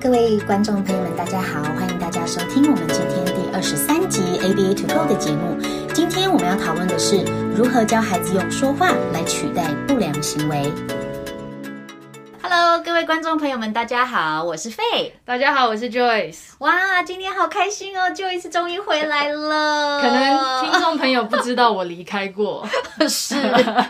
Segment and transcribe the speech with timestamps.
[0.00, 5.56] 各位观众朋友们，大家好，欢迎大家收听我们今天第二十三集 ABA To Go 的节目。
[5.94, 7.24] 今天我们要讨论的是
[7.56, 10.70] 如何教孩子用说话来取代不良行为。
[12.42, 16.50] Hello，各位观众朋友们，大家好，我是 Faye，大家好，我是 Joyce。
[16.58, 20.02] 哇，今天好开心哦，Joyce 终于回来了。
[20.02, 22.68] 可能听众朋友不知道我离开过，
[23.08, 23.34] 是。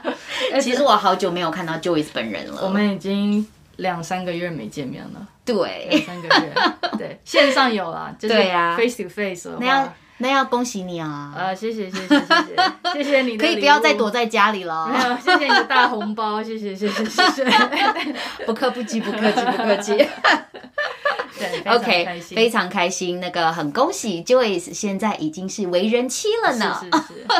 [0.62, 3.46] 其实我好久没有看到 Joyce 本人了，我们已经
[3.76, 5.28] 两三个月没见面了。
[5.44, 6.52] 对，两三个月，
[6.98, 9.58] 对，线上有啦，就是 face to face 了。
[9.60, 11.32] 那要那要恭喜你啊！
[11.36, 13.36] 呃，谢谢，谢谢，谢谢，谢谢你。
[13.36, 14.88] 可以不要再躲在家里了。
[14.88, 17.44] 没有，谢谢你的大红包，谢谢，谢谢，谢谢。
[18.46, 20.08] 不客不急不客气不客气。
[21.38, 23.20] 对，OK，非常开心。
[23.20, 26.80] 那个很恭喜 Joyce 现在已经是为人妻了呢，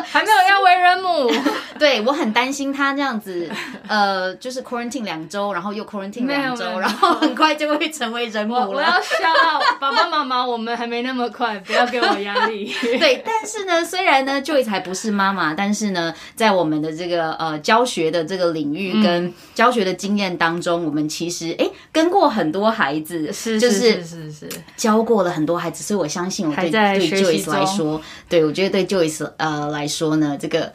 [0.05, 1.31] 还没有要为人母。
[1.81, 3.51] 对我很担心她这样子，
[3.89, 8.55] 呃，就是 quarantine 两周，然后又 quarantine 两周，然后很快就会成为人母。
[8.55, 9.33] 我要笑，
[9.81, 12.66] 爸爸妈妈，我们还没那么快，不要给我压力。
[12.99, 23.87] 对，但是呢，虽然呢，Joyce 还不是妈妈，但是呢，在我们的这个呃教学的这个领域跟教学的经验当中，我们其实哎跟过很多孩子，是就是。
[23.87, 30.73] 是是是，教过了很多孩子，所以我相信我对对 Joyce 来说，对我觉得对 Joyce 呃来说呢，这个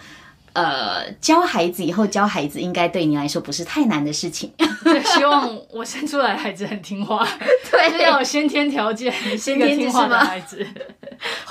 [0.54, 4.52] 呃教孩子以后教孩子应该对你来说不是太难的事情。
[4.84, 7.28] 对，希望我生出来的孩子很听话，
[7.72, 10.66] 对，要有先天条件，先天听话的孩子。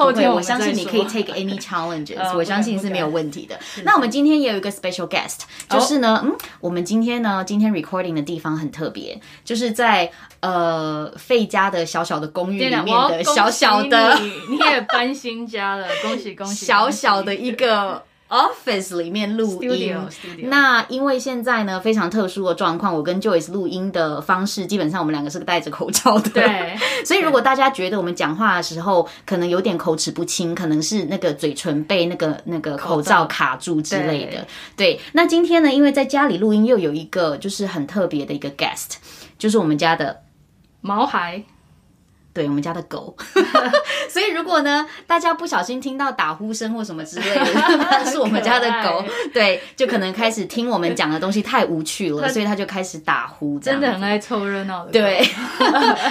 [0.00, 3.58] 后天我相信你可以 take any challenges， 我相信是没有问题的。
[3.84, 16.64] 那我们今天也有一个 special guest，就是呢，嗯，我们今天呢，今天 recording 的地方很特别，就是在呃费家的小小的公寓里面的小小的，你也搬新家了，恭喜恭喜！
[16.66, 18.02] 小小的一个。
[18.30, 20.48] Office 里面录音，Studio, Studio.
[20.48, 26.30] 那因为现在呢非常特殊的状况，我跟 Joyce 录音的方式，基本上我们两个是戴着口罩的。
[26.30, 34.46] 对， 所以如果大家觉得我们讲话的时候可能有点口齿不清，可能是那个嘴唇被那个那个口罩卡住之类的。
[34.76, 38.94] 对，对，那今天呢，因为在家里录音，又有一个就是很特别的一个 guest，
[39.36, 40.22] 就是我们家的
[40.80, 41.42] 毛孩。
[42.40, 43.14] 对，我们家的狗，
[44.08, 47.44] 所以如果呢，大家不小心听到打呼声或什么之类的，
[47.76, 54.90] 那是我们家的狗，对，就可能开始听我们讲的东西太无趣了， 所以他就开始打呼，真的很爱凑热闹的。
[54.90, 55.22] 对，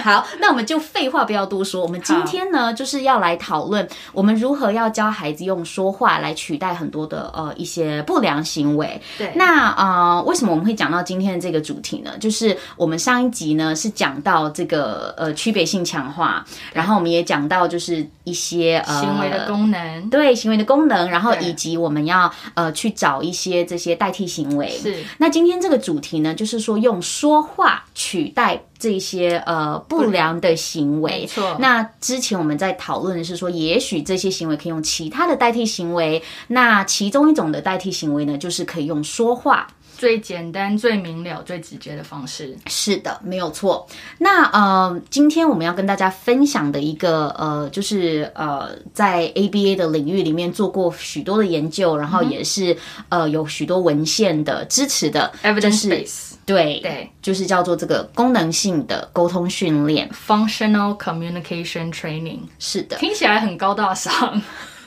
[0.04, 9.02] 好，那我们就废话不要多说，我们今天呢就是要来讨论我们如何要教孩子用说话来取代很多的呃一些不良行为。
[9.18, 12.12] 对，那呃为什么我们会讲到今天的这个主题呢？
[12.20, 16.14] 就是我们上一集呢是讲到这个呃区别性强。
[16.20, 24.70] 话，然后我们也讲到，就是一些呃行为的功能，对行为的功能，然后以及我们要呃去找一些这些代替行为。
[24.78, 31.22] 是，那今天这个主题呢，就是说用说话取代这些呃不良的行为。
[31.22, 31.56] 没错。
[31.60, 36.22] 那之前我们在讨论的是说，也许这些行为可以用其他的代替行为。
[36.48, 39.68] 那其中一种的代替行为呢，就是可以用说话。
[40.00, 42.58] 最简单、最明了、最直接的方式。
[42.68, 43.86] 是的，没有错。
[44.20, 52.74] 那呃，今天我们要跟大家分享的一个呃，就是呃，在 ABA 的领域里面做过许多的研究，然后也是、
[53.10, 56.30] 嗯、呃有许多文献的支持的 evidence base。
[56.46, 62.40] 对对，就是叫做这个功能性的沟通训练 （functional communication training）。
[62.58, 64.42] 是的，听起来很高大上。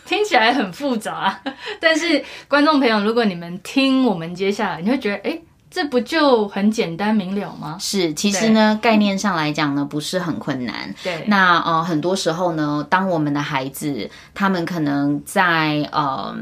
[0.04, 1.40] 听起来很复杂，
[1.80, 5.38] 但是观众朋友，如果你们听我们接下来，你会觉得，哎，
[5.70, 7.76] 这不就很简单明了吗？
[7.80, 10.94] 是，其实呢，概念上来讲呢，不是很困难。
[11.02, 16.36] 对，那呃，很多时候呢，当我们的孩子他们可能在呃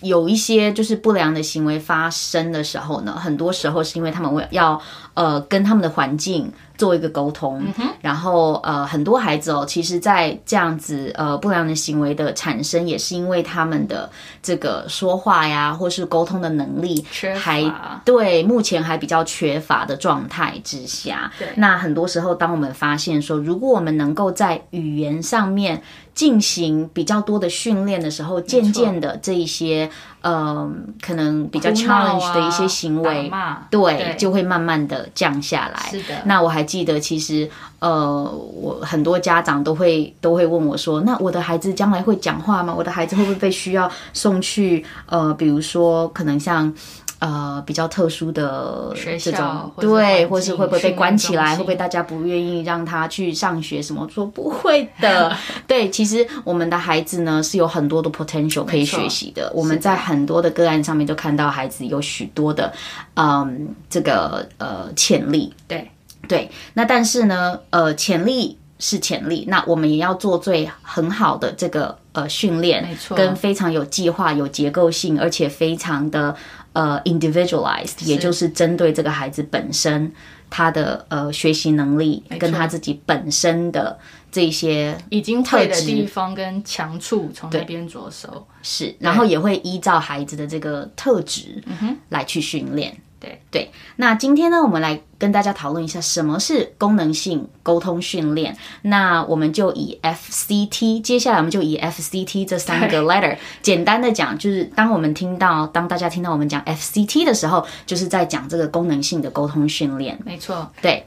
[0.00, 4.80] 有一些就是不良的行为发生的时候呢，很多时候是因为他们会要
[5.14, 6.52] 呃跟他们的环境。
[6.78, 14.08] 做一个沟通，嗯、然后呃，很多孩子哦，其实，在这样子呃不良的行为的产生，也是因为他们的
[14.40, 17.04] 这个说话呀，或是沟通的能力
[17.36, 21.30] 还对目前还比较缺乏的状态之下。
[21.38, 25.82] 对，那很多时候，当我们发现说，如果我们能够在语言上面
[26.14, 30.70] 进行比较多的训练的时候，渐渐的这一些呃
[31.00, 33.30] 可能比较 challenge 的一些行为，
[33.70, 35.90] 对，对，就会慢慢的降下来。
[35.90, 37.48] 是的，那我还记得，其实，
[37.78, 42.74] 呃，我很多家长都会都会问我说：“那我的孩子将来会讲话吗？
[42.76, 46.72] 我的孩子会不会被需要送去呃，比如说可能像
[47.18, 51.56] 呃比较特殊的这种对，或是会不会被关起来？
[51.56, 53.82] 会不会大家不愿意让他去上学？
[53.82, 55.34] 什么 说不会的？
[55.66, 59.50] 对，其实我们的孩子呢是有很多的 potential 可以学习的。
[59.54, 62.72] 我们在很多的个案上面都看到孩子有许多的
[63.14, 65.52] 嗯这个呃潜力。
[65.66, 65.90] 对。
[66.26, 76.34] 对，那但是呢，呃，潜力是潜力，那我们也要做最很好的这个呃训练，没错，跟非常有计划、有结构性，而且非常的
[76.78, 80.12] 呃 individualized，也就是针对这个孩子本身
[80.48, 83.98] 他的呃学习能力，跟他自己本身的
[84.30, 88.46] 这些已经会的地方跟强处，从那边着手。
[88.62, 92.96] 是，然后也会依照孩子的这个特质，嗯哼，来去训练。
[93.20, 98.56] 对对，那今天呢，我们来跟大家讨论一下什么是功能性沟通训练。
[98.82, 110.16] 那我们就以 FCT，接下来我们就以 FCT 这三个 letter，简单的讲，就是当我们听到，当大家听到我们讲 FCT 的时候，就是在讲这个功能性的沟通训练。
[110.24, 111.04] 没错，对。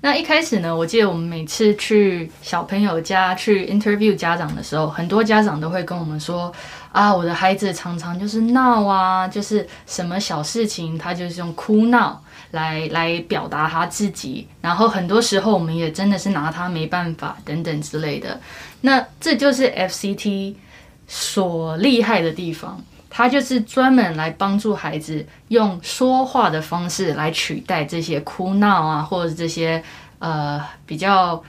[0.00, 6.52] 那一开始呢，我记得我们每次去小朋友家去 interview 家长的时候，很多家长都会跟我们说
[6.92, 18.40] 啊，我的孩子常常就是闹啊，就是什么小事情他就是用哭闹来来表达他自己，然后很多时候我们也真的是拿他没办法等等之类的。
[18.80, 20.54] 那这就是 FCT
[21.06, 22.80] 所厉害的地方。
[23.10, 29.82] 他就是专门来帮助孩子用说话的方式来取代这些哭闹啊，或者这些
[30.18, 31.42] 呃比较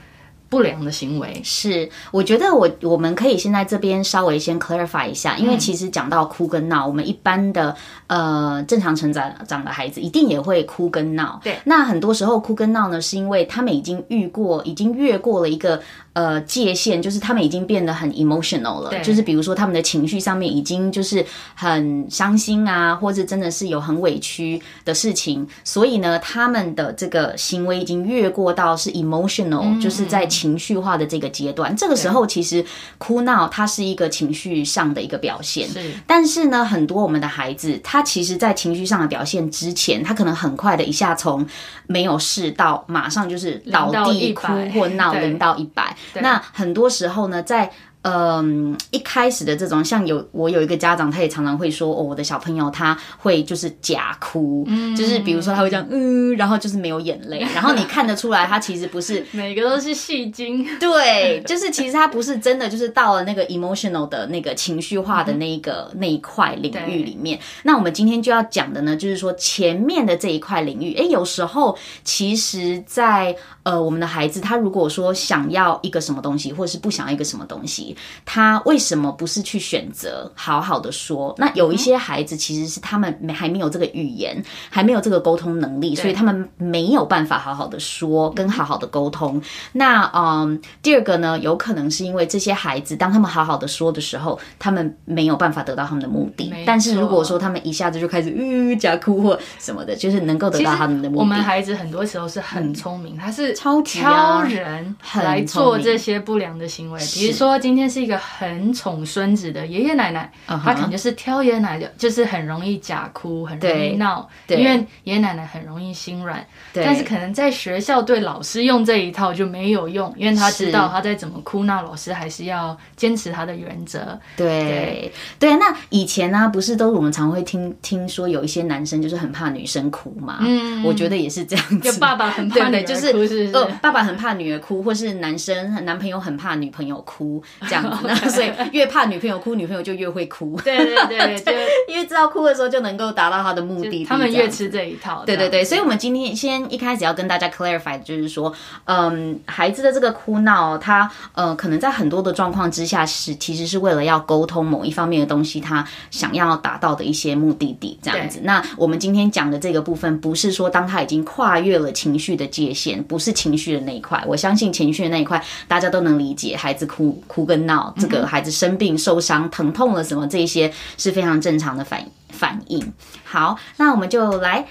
[0.50, 1.40] 不良的行为。
[1.42, 7.74] 是，我觉得我我们可以先在这边稍微先 clarify 一下，因为其实讲到哭跟闹，我们一般的
[8.08, 11.40] 呃正常成长长的孩子一定也会哭跟闹。
[11.42, 15.80] 对，那很多时候哭跟闹呢，是因为他们已经遇过，已经越过了一个。
[16.12, 21.24] 呃，界限就是他们已经变得很 emotional 了，就是比如说他们的情绪上面已经就是
[21.54, 31.74] 很伤心啊，或者真的是有很委屈的事情，所以呢，他们的这个行为已经越过到是 emotional，嗯，就是在情绪化的这个阶段。
[31.76, 32.64] 这个时候其实
[32.98, 35.92] 哭闹它是一个情绪上的一个表现，是。
[36.08, 41.46] 但是呢，很多我们的孩子，他其实在情绪上的表现之前，他可能很快的一下从
[41.86, 45.96] 没有事到马上就是倒地哭或闹零到一百。
[46.14, 47.70] 那很多时候呢，在
[48.02, 67.38] 嗯，一开始的这种，像有我有一个家长，他也常常会说，哦，我的小朋友他会就是假哭，嗯，就是比如说他会这样，嗯，然后就是没有眼泪，然后你看得出来，他其实不是 每个都是戏精，对，就是其实他不是真的，就是到了那个 emotional 的那个情绪化的那一个、嗯、那一块领域里面。
[67.64, 77.89] 那我们今天就要讲的呢，就是说前面的这一块领域，哎，有时候其实在，在呃，我们的孩子他如果说想要一个什么东西，或者是不想要一个什么东西。
[78.24, 81.34] 他为什么不是去选择好好的说？
[81.38, 89.42] 那有一些孩子其实是他们没还没有这个语言，还没有这个沟通能力，所以他们没有办法好好的说，跟好好的沟通。
[89.72, 96.52] 那嗯，第二个呢，有可能是因为这些孩子当他们好好的说的时候，他们没有办法得到他们的目的。
[96.64, 101.20] 但是如果说他们一下子就开始嗯假哭或什么的，就是能够得到他们的目的。
[101.20, 107.79] 我们孩子很多时候是很聪明，他是超挑人来做这些不良的行为，比如说今天。
[107.80, 110.60] 今天是一个很宠孙子的爷爷奶奶，uh -huh.
[110.62, 116.46] 他可能就是挑爷爷奶奶，就是很容易假哭，很容易闹，因为爷爷奶奶很容易心软。
[116.74, 124.20] 但是可能在学校对老师用这一套就没有用，因为他知道他再怎么哭闹，老师还是要坚持他的原则。
[124.36, 130.40] 对对，那以前呢、啊，不是都我们常会听听说有一些男生就是很怕女生哭嘛？
[130.42, 131.78] 嗯，我觉得也是这样子。
[131.78, 137.42] 就爸爸很怕女儿哭，就是是是呃，爸爸很怕女儿哭，或是男生男朋友很怕女朋友哭。
[137.70, 140.60] 这样子，那 所以越怕女朋友哭，女朋友就越会哭。
[140.64, 141.52] 对对对， 就
[141.86, 144.04] 因为知道哭的时候就能够达到他的目的。
[144.04, 145.22] 他们越吃这一套。
[145.24, 148.52] 对对对，所以我们今天先一开始要跟大家 clarify 的就是说，
[148.86, 158.40] 嗯，孩子的这个哭闹，他呃可能在很多的状况之下是其实是为了要沟通某一方面的东西，他想要达到的一些目的地这样子。
[158.42, 164.22] 那我们今天讲的这个部分，不是说当他已经跨越了情绪的界限，不是情绪的那一块。
[164.26, 172.92] 我相信情绪的那一块大家都能理解，孩子哭哭跟闹，这个孩子生病、受伤、疼痛了什么，这些是非常正常的反反应。
[173.24, 174.66] 好，那我们就来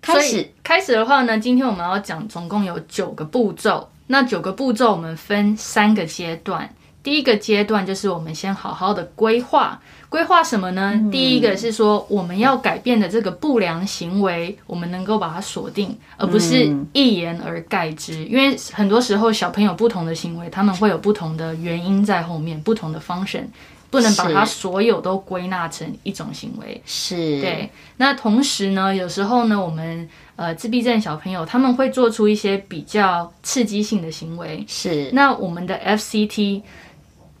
[0.00, 0.52] 开始。
[0.62, 3.90] 开始的话呢，今天我们要讲总共有九个步骤。
[4.06, 6.68] 那九个步骤我们分三个阶段。
[7.04, 9.80] 第一个阶段就是我们先好好的规划。
[10.08, 10.92] 规划什么呢？
[10.94, 11.10] 嗯。
[11.10, 18.24] 第一个是说我们要改变的这个不良行为，我们能够把它锁定，而不是一言而概之。
[18.24, 18.30] 嗯。
[18.30, 23.44] 因为很多时候小朋友不同的行为，他们会有不同的原因在后面，不同的 function，
[23.90, 26.80] 不能把它所有都归纳成一种行为。
[26.86, 27.16] 是。
[27.42, 27.68] 对。
[27.98, 34.64] 那同时呢，有时候呢，我们呃自闭症小朋友他们会做出一些比较刺激性的行为。
[34.68, 35.10] 是。
[35.12, 36.62] 那我们的 FCT。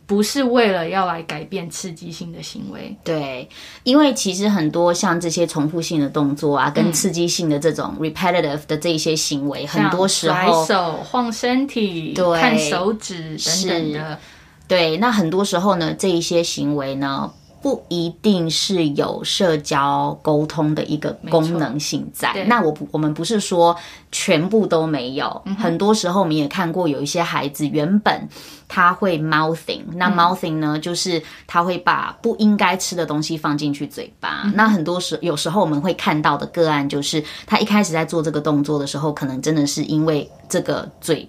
[0.06, 2.94] 不是为了要来改变刺激性的行为。
[3.02, 3.48] 对，
[3.82, 14.18] 因为其实很多像这些重复性的动作啊，跟刺激性的这种 repetitive 的这些行为，嗯、很多时候甩手、晃身体、对看手指等等的。
[14.66, 17.32] 对，那很多时候呢，这一些行为呢。
[17.64, 22.44] 不一定是有社交沟通的一个功能性在。
[22.44, 23.74] 那我不，我们不是说
[24.12, 25.40] 全部都没有。
[25.46, 28.28] 嗯、很多时候我们也看过有一些孩子原本
[28.68, 34.42] 他会 mouthing，那 mouthing 呢，就是他会把不应该吃的东西放进去嘴巴。
[34.44, 41.26] 嗯、那很多时有时候我们会看到的个案就是他一开始在做这个动作的时候，可能真的是因为这个嘴。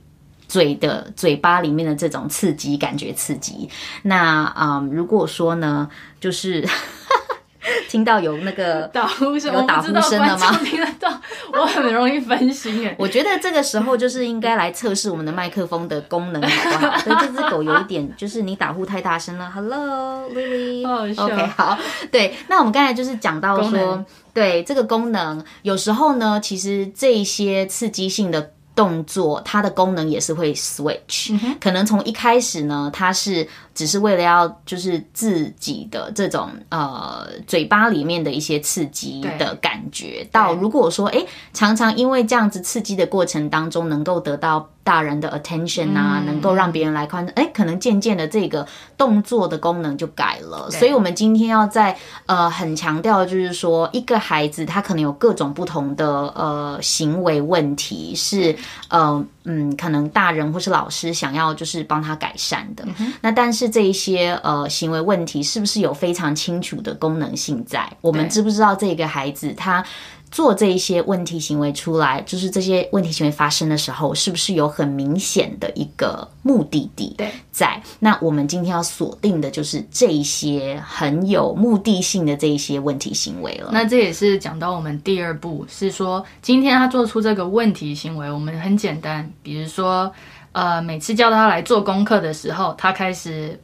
[0.47, 3.69] 嘴的嘴巴里面的这种刺激，感觉刺激。
[4.03, 6.67] 那啊、嗯，如果说呢，就是
[7.89, 10.57] 听到有那个 打呼声，有打呼声了吗？
[10.63, 11.09] 听得到，
[11.51, 12.95] 我很容易分心哎。
[12.99, 16.97] 我觉得这个时候就是应该来测试我们的麦克风的功能，好不好？
[16.99, 19.49] 所以这只狗有一点，就是你打呼太大声了。
[19.49, 21.77] Hello，Lily，OK，好，okay, 好。
[22.11, 28.51] 对，那我们刚才就是讲到说，对这个功能，有时候呢，其实这些刺激性的。
[28.75, 44.69] 动作它的功能也是会 switch，嗯、可能从一开始呢，它是只是为了要就是自己的这种呃嘴巴里面的一些刺激的感觉，到如果说哎常常因为这样子刺激的过程当中能够得到。
[44.85, 48.65] 大人的 attention 啊，能够让别人来看，哎、欸，可能渐渐的这个
[48.95, 50.69] 动作的功能就改了。
[50.69, 58.55] 所以，我们今天要在呃很强调就是说，一个孩子他可能有各种不同的呃行为问题，是
[58.89, 62.85] 呃嗯，可能大人或是老师想要就是帮他改善的。
[62.99, 67.91] 嗯、那但是这一些呃行为问题是不是有非常清楚的功能性在？
[68.01, 69.83] 我们知不知道这个孩子他？
[70.31, 77.13] 做这一些问题行为出来，就是这些问题行为发生的时候，是不是有很明显的一个目的地？
[77.17, 83.69] 对，在那我们今天要锁定的就是这一些很有目的性的这一些问题行为了。
[83.71, 90.11] 那这也是讲到我们第二步，是说今天他做出这个问题行为，我们很简单，比如说，
[90.51, 93.57] 呃，每次叫他来做功课的时候，他开始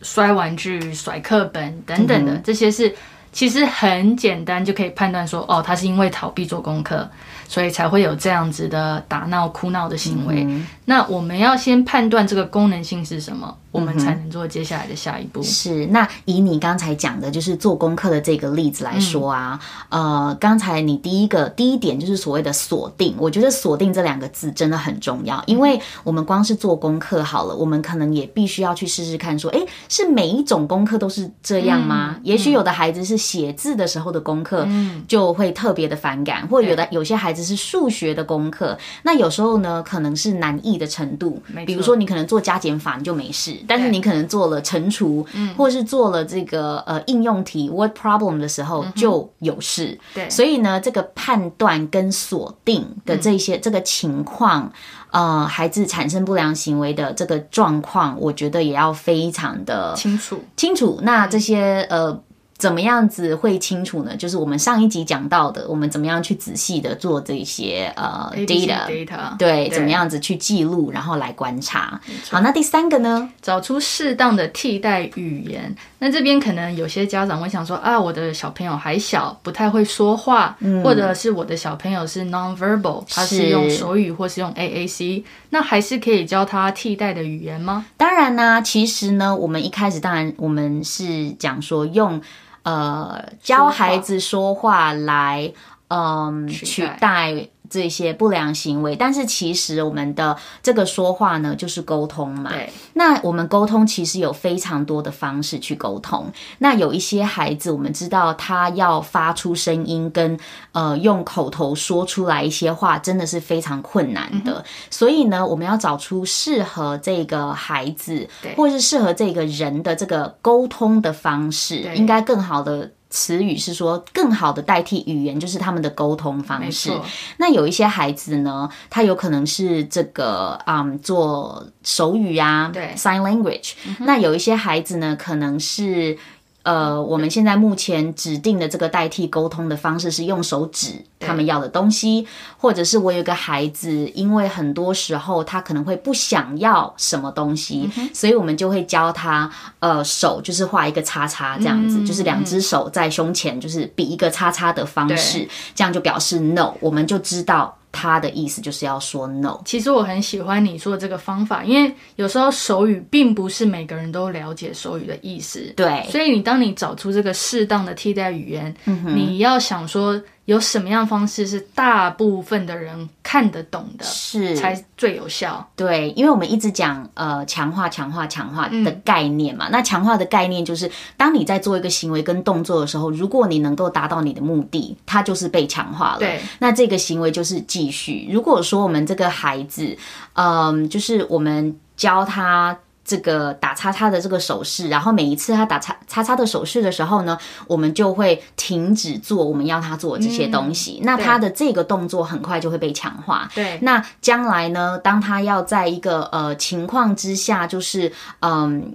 [0.00, 2.94] 摔玩具、甩课本等等的，嗯、这些是。
[3.30, 7.08] 其实很简单，就可以判断说，哦，他是因为逃避做功课，
[7.48, 10.44] 所以才会有这样子的打闹、哭闹的行为。
[10.46, 13.56] 嗯、那我们要先判断这个功能性是什么。
[13.70, 15.42] 我们才能做接下来的下一步。
[15.42, 32.14] 是，那以你刚才讲的，就是做功课的这个例子来说啊，嗯、呃，刚才你第一个第一点就是所谓的锁定，我觉得锁定这两个字真的很重要，因为我们光是做功课好了，我们可能也必须要去试试看，说，诶，是每一种功课都是这样吗？
[32.16, 34.66] 嗯、也许有的孩子是写字的时候的功课，
[35.06, 43.56] 就会特别的反感，嗯、或者有的有些孩子是数学的功课，那有时候呢，可能是难易的程度，比如说你可能做加减法你就没事。
[43.66, 54.72] 但是你可能做了乘除，嗯，或是做了这个呃应用题 word problem 的时候就有事，对，所以呢，这个判断跟锁定的这些、嗯、这个情况，
[55.10, 60.40] 呃，孩子产生不良行为的这个状况，我觉得也要非常的清楚。
[60.56, 60.98] 清楚。
[61.02, 62.22] 那这些呃。
[62.58, 64.16] 怎么样子会清楚呢？
[64.16, 72.00] 就是我们上一集讲到的，我们怎么样去仔细的做这些呃 data data 对，怎么样子去记录，然后来观察。
[72.28, 73.30] 好，那第三个呢？
[73.40, 75.72] 找出适当的替代语言。
[76.00, 87.86] 那这边可能有些家长会想说啊，我的小朋友还小，不太会说话，嗯、或者是我的小朋友是 nonverbal，他是用手语或是用 AAC，那还是可以教他替代的语言吗？
[87.96, 92.20] 当然呢、啊，其实呢，我们一开始当然我们是讲说用。
[92.62, 95.52] 呃，教孩子说话来，
[95.88, 102.50] 嗯，取代这些不良行为，但是其实我们的这个说话呢，就是沟通嘛。
[102.50, 102.70] 对。
[102.94, 106.30] 那我们沟通其实有非常多的方式去沟通。
[106.58, 110.38] 那有一些孩子，我们知道他要发出声音跟
[110.72, 114.54] 呃用口头说出来一些话，真的是非常困难的。
[114.58, 122.90] 嗯、所以呢，我们要找出适合这个孩子，对或者是适合这个人的这个沟通的方式，应该更好的。
[123.10, 126.90] 词语是说更好的代替语言，就是他们的沟通方式。
[127.38, 133.72] 那有一些孩子呢，他有可能是这个嗯做手语啊，对，sign language。
[133.86, 133.96] 嗯。
[134.00, 136.18] 那有一些孩子呢，可能是。
[136.64, 157.74] 呃，我们现在目前指定的这个代替沟通的方式是用手指他们要的东西，或者是我有个孩子，因为很多时候他可能会不想要什么东西，嗯、所以我们就会教他，呃，手就是画一个叉叉这样子，嗯、就是两只手在胸前就是比一个叉叉的方式，这样就表示 no，我们就知道。
[157.90, 159.58] 他的意思就是要说 no。
[159.64, 165.72] 其实我很喜欢你说的这个方法，因为有时候手语并不是每个人都了解手语的意思。
[165.74, 170.20] 对，所以你当你找出这个适当的替代语言，嗯、你要想说。
[170.48, 175.62] 有什么样的方式是大部分的人看得懂的，是才最有效？
[175.76, 179.68] 对，因为我们一直讲呃强化、强化、强化的概念嘛。
[179.68, 186.18] 嗯、那强化的概念就是，当你在做一个行为跟动作的时候，如果你能够达到你的目的，它就是被强化了。
[186.18, 188.26] 对，那这个行为就是继续。
[188.32, 189.98] 如果说我们这个孩子，
[190.32, 192.74] 嗯、呃，就是我们教他。
[193.08, 200.98] 这个打叉叉的这个手势，然后每一次他打叉叉叉的手势的时候呢，我们就会停止做我们要他做这些东西。
[201.00, 203.48] 嗯、那他的这个动作很快就会被强化。
[203.54, 208.94] 对，那将来呢，当他要在一个呃情况之下，就是嗯。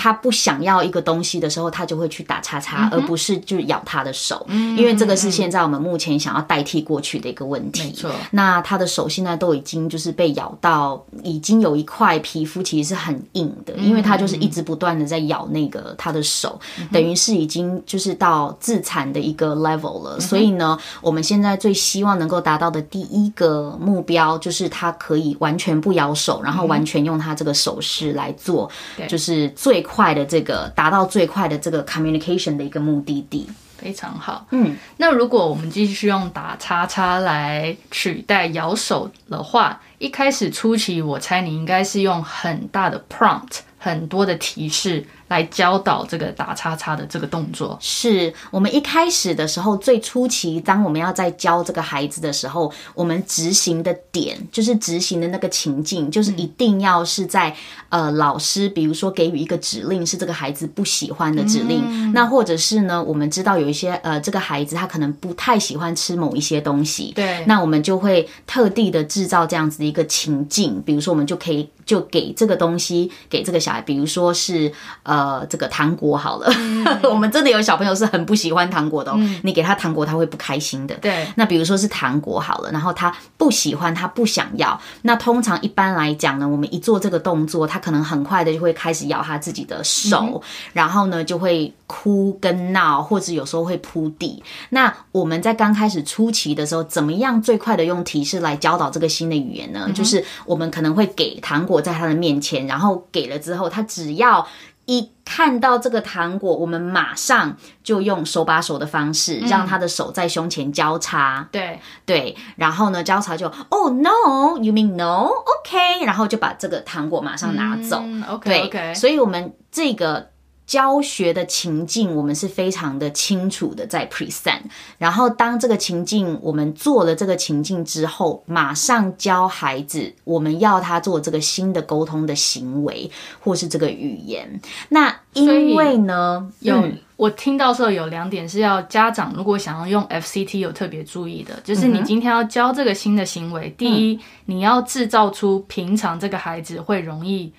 [0.00, 7.82] 他不想要一个东西的时候，他就会去打叉叉，嗯、而不是就咬他的手，嗯、因为这个是现在我们目前想要代替过去的一个问题。
[7.82, 20.14] 没错，那他的手现在都已经就是被咬到，已经有一块皮肤其实是很硬的，嗯、因为他就是一直不断的在咬那个他的手，嗯、等于是已经就是到自残的一个 level 了。
[20.18, 29.84] 嗯、所以呢，我们现在最希望能够达到的第一个目标，就是他可以完全不咬手，然后完全用他这个手势来做，嗯、就是最。
[29.90, 34.46] 快的这个达到最快的这个 communication 的一个目的地，非常好。
[34.50, 45.06] 嗯，那如果我们继续用打叉叉来取代摇手的话，一开始初期，我猜你应该是用很大的 prompt，很多的提示。
[45.28, 57.54] 来教导这个打叉叉的这个动作，是我们一开始的时候最初期，当我们要在教这个孩子的时候，我们执行的点就是执行的那个情境，就是一定要是在、
[57.90, 75.17] 嗯、呃老师，比如说给予一个指令是这个孩子不喜欢的指令，嗯、那或者是呢，我们知道有一些呃这个孩子他可能不太喜欢吃某一些东西，对，那我们就会特地的制造这样子的一个情境，比如说我们就可以就给这个东西给这个小孩，比如说是呃。
[75.18, 79.16] 呃，这个糖果好了，嗯、 我们真的有小朋友是很不喜欢糖果的哦。
[79.18, 80.94] 嗯、你给他糖果，他会不开心的。
[80.96, 84.80] 对，那比如说是糖果好了，然后他不喜欢，他不想要。
[85.02, 90.40] 那通常一般来讲呢，我们一做这个动作，他可能很快的就会开始咬他自己的手，嗯、
[90.72, 94.40] 然后呢就会哭跟闹，或者有时候会扑地。
[94.70, 99.86] 那我们在刚开始初期的时候，怎么样最快的用提示来教导这个新的语言呢？
[99.88, 104.46] 嗯、就是我们可能会给糖果在他的面前，然后给了之后，他只要。
[104.88, 111.40] 一看到这个糖果，我们马上就用手把手的方式，让他的手在胸前交叉。
[111.40, 118.00] 嗯、对对，然后呢，交叉就，Oh no，you mean no？OK，然后就把这个糖果马上拿走。
[118.02, 120.30] 嗯、OK OK，所以我们这个。
[120.68, 124.60] 教学的情境，我们是非常的清楚的在 present。
[124.98, 133.10] 然后，当这个情境我们做了这个情境之后，马上教孩子我们要他做这个新的沟通的行为，
[133.42, 134.60] 或是这个语言。
[134.90, 147.50] 那因为呢，有、嗯、我听到时候有两点是要家长如果想要用 FCT 有特别注意的，就是你今天要教这个新的行为，嗯、第一，你要制造出平常这个孩子会容易。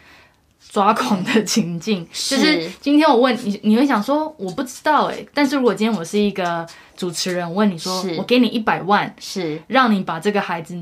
[0.69, 2.37] 抓狂的情境， 是。
[2.37, 9.61] 就是今天我问你，你会想说我不知道哎、欸，但是如果今天我是一个主持人，问你说，我给你一百万，是。
[9.67, 10.75] 让你把这个孩子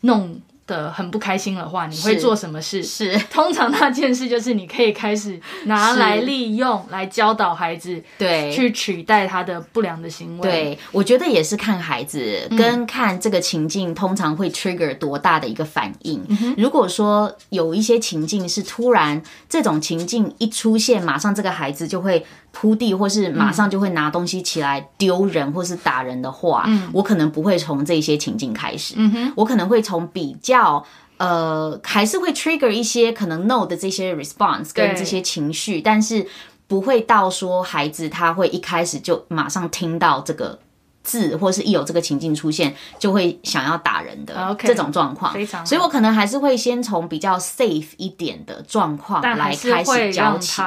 [0.00, 0.40] 弄。
[0.70, 2.80] 的很不开心的话，你会做什么事？
[2.80, 10.48] 是，是 通常那件事就是你可以开始拿来利用，来教导孩子，对，去取代他的不良的行为。
[10.48, 16.24] 对，我觉得也是看孩子跟看这个情境通常会 trigger 多大的一个反应。
[16.28, 22.24] 嗯、如果说有一些情境是突然这种情境一出现，马上这个孩子就会。
[22.52, 30.84] 扑地，或是马上就会拿东西起来丢人，或是打人的话，嗯，我可能不会从这些情境开始，嗯哼，我可能会从比较
[31.18, 36.26] 呃，还是会 trigger 一些可能 no 的这些 response 跟这些情绪，但是
[36.66, 40.58] 不会到说孩子他会一开始就马上听到这个
[41.02, 50.62] 字，或是一有这个情境出现就会想要打人的这种状况，非常，所以我可能还是会先从比较 safe 一点的状况来开始教起。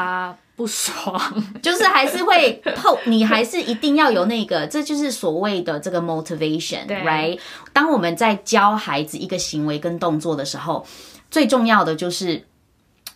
[0.56, 1.20] 不爽，
[1.62, 7.40] 就是还是会透，你还是一定要有那个，这就是所谓的这个 motivation，right？
[7.72, 10.86] 当我们在教孩子一个行为跟动作的时候，
[11.32, 12.46] 最重要的就是。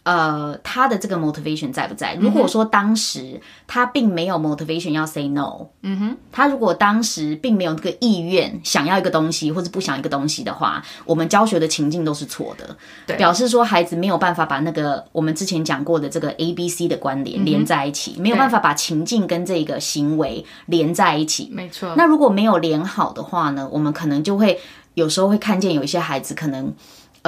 [0.08, 2.15] 呃，他的这个 motivation 在不在？
[2.15, 21.93] 如果说当时他并没有 motivation 要 say no，嗯哼，他如果当时并没有这个意愿想要一个东西或者不想一个东西的话，我们教学的情境都是错的，对，表示说孩子没有办法把那个我们之前讲过的这个 A B C 的关联连在一起，嗯、没有办法把情境跟这个行为连在一起，没错。
[21.98, 24.58] 那如果没有连好的话呢，我们可能就会。
[24.93, 26.74] 有时候会看见有一些孩子可能。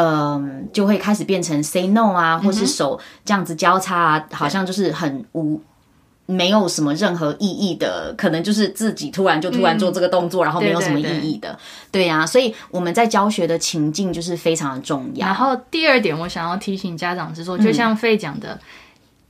[0.02, 5.60] 嗯，就会开始变成 say no 啊，或是手这样子交叉啊，好像就是很无，
[6.26, 11.60] 没有什么任何意义的，可能就是自己突然就突然做这个动作，然后没有什么意义的，
[11.92, 12.26] 对呀。
[12.26, 15.28] 所以我们在教学的情境就是非常的重要。
[15.28, 18.58] 然后第二点，我想要提醒家长是说，就像 Faye 讲的。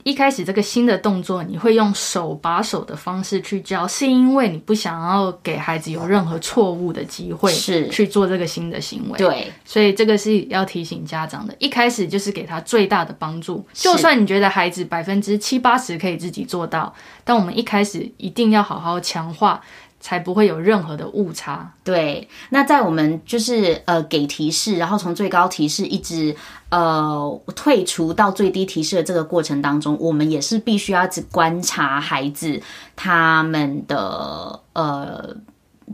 [0.02, 9.18] 一开始这个新的动作，你会用手把手的方式去教，是因为你不想要给孩子有任何错误的机会，是去做这个新的行为。
[9.18, 11.54] 对，所以这个是要提醒家长的。
[11.58, 19.60] 一开始就是给他最大的帮助，就算你觉得孩子百分之七八十可以自己做到，但我们一开始一定要好好强化。
[20.00, 21.72] 才不会有任何的误差。
[21.84, 26.34] 对，那在我们就是呃给提示，然后从最高提示一直
[26.70, 32.60] 呃退出到最低提示的这个过程当中，我们也是必须要去观察孩子
[32.96, 35.36] 他们的呃，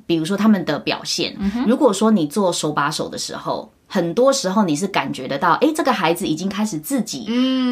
[0.06, 1.36] 比如说他们的表现。
[1.38, 1.66] 嗯。
[1.66, 3.70] 如果说你做手把手的时候。
[3.88, 7.24] 很多时候你是感觉得到，哎，这个孩子已经开始自己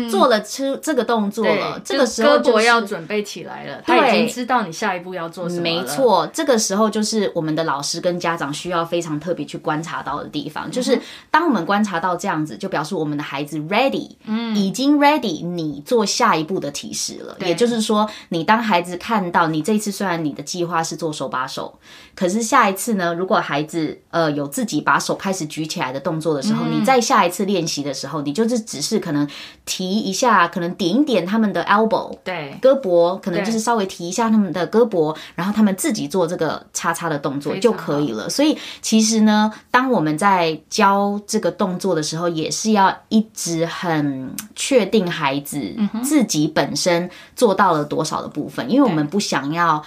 [0.09, 1.81] 做了吃这个动作了。
[1.85, 5.62] 这个时候胳膊要准备起来了，他已经知道你下一步要做什么了。
[5.62, 10.70] 没错，这个时候就是我们的老师跟家长需要非常特别去观察到的地方。
[10.70, 10.98] 就是
[11.33, 17.37] 当我们观察到这样子，就表示我们的孩子 ready，嗯，已经 ready，你做下一步的提示了。
[17.40, 21.77] 也就是说，你当孩子看到你这次虽然你的计划是做手把手，
[22.14, 26.04] 可是下一次呢，如果孩子呃有自己把手开始举起来的。
[26.05, 29.27] 动作的时候，你在下一次练习的时候，你就是只是可能
[29.64, 38.29] 提一下，可能点一点他们的 elbow，对，胳膊，可能就是稍微提一下他们的胳膊，然后他们自己做这个叉叉的动作就可以了。
[38.29, 49.83] 所以其实呢，当我们在教这个动作的时候，也是要一直很确定孩子自己本身做到了多少的部分，因为我们不想要。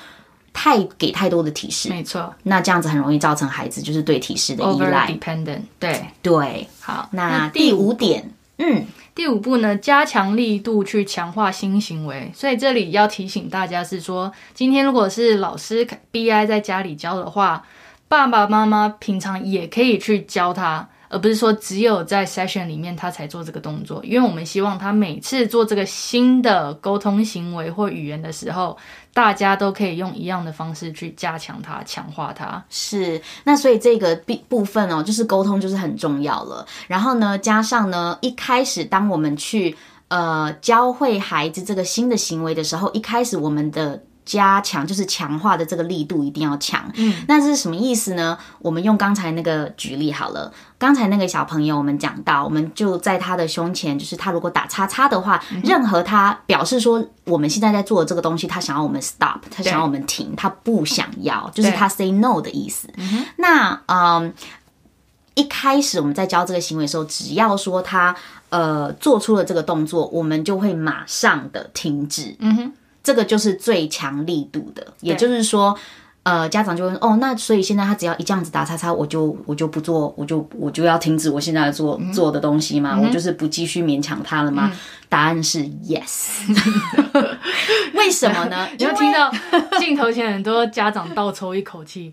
[0.60, 5.62] 太给太多的提示，没错，那这样子很容易造成孩子就是对提示的依赖，dependent。
[5.78, 12.32] 对对，好，那第五点，嗯，第五步呢，加强力度去强化新行为。
[12.34, 17.64] 所以这里要提醒大家是说，今天如果是老师 BI 在家里教的话，
[18.08, 20.90] 爸爸妈妈平常也可以去教他。
[21.10, 28.78] 而不是说只有在 session 里面他才做这个动作，因为我们希望他每次做这个新的沟通行为或语言的时候，
[29.18, 32.64] 大家都可以用一样的方式去加强它、强化它。
[32.70, 36.64] 是，那所以这个部部分哦，就是沟通就是很重要了。
[36.88, 39.76] 然后呢，加上呢，一开始当我们去
[40.10, 44.00] 呃教会孩子这个新的行为的时候，一开始我们的。
[44.28, 48.38] 加强就是强化的这个力度一定要强，嗯，那这是什么意思呢？
[48.60, 62.90] 我们用刚才那个举例好了，刚才那个小朋友，我们讲到，我们就在他的胸前，就是他如果打叉叉的话，嗯、任何他表示说我们现在在做的这个东西，他想要我们 stop，他想要我们停，他不想要，就是他 say no 的意思。
[63.38, 64.34] 那嗯，
[65.36, 68.14] 一开始我们在教这个行为的时候，只要说他
[68.50, 72.36] 呃做出了这个动作，我们就会马上的停止。
[72.40, 72.74] 嗯哼。
[73.08, 75.74] 这个就是最强力度的，也就是说，
[76.24, 82.96] 呃，家长就会说，哦，那所以现在他只要一这样子打叉叉，我就我就不做，我就我就要停止我现在做、嗯、做的东西嘛？
[82.98, 84.70] 嗯、我就是不继续勉强他了吗？
[84.74, 86.42] 嗯、答案是 yes。
[87.96, 88.68] 为什么呢？
[88.78, 89.32] 你要听到
[89.80, 92.12] 镜头前很多家长倒抽一口气。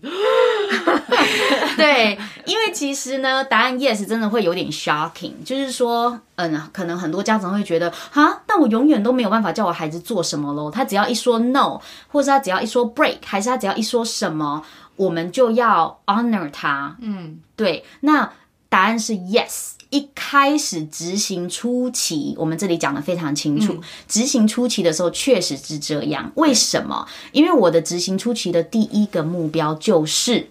[1.77, 10.71] 对，因为其实呢，答案 yes 真的会有点 shocking，就是说，嗯，可能很多家长会觉得，哈，但我永远都没有办法叫我孩子做什么喽。
[10.71, 14.63] 他只要一说 no，或者他只要一说 break，还是他只要一说什么，
[14.95, 16.95] 我们就要 honor 他。
[17.01, 18.31] 嗯，对，那
[18.69, 19.71] 答案是 yes。
[19.91, 23.79] 一开始执行初期，我们这里讲的非常清楚。
[24.09, 26.29] 执行初期的时候确实是这样。
[26.35, 27.07] 为什么？
[27.31, 30.49] 因为我的执行初期的第一个目标就是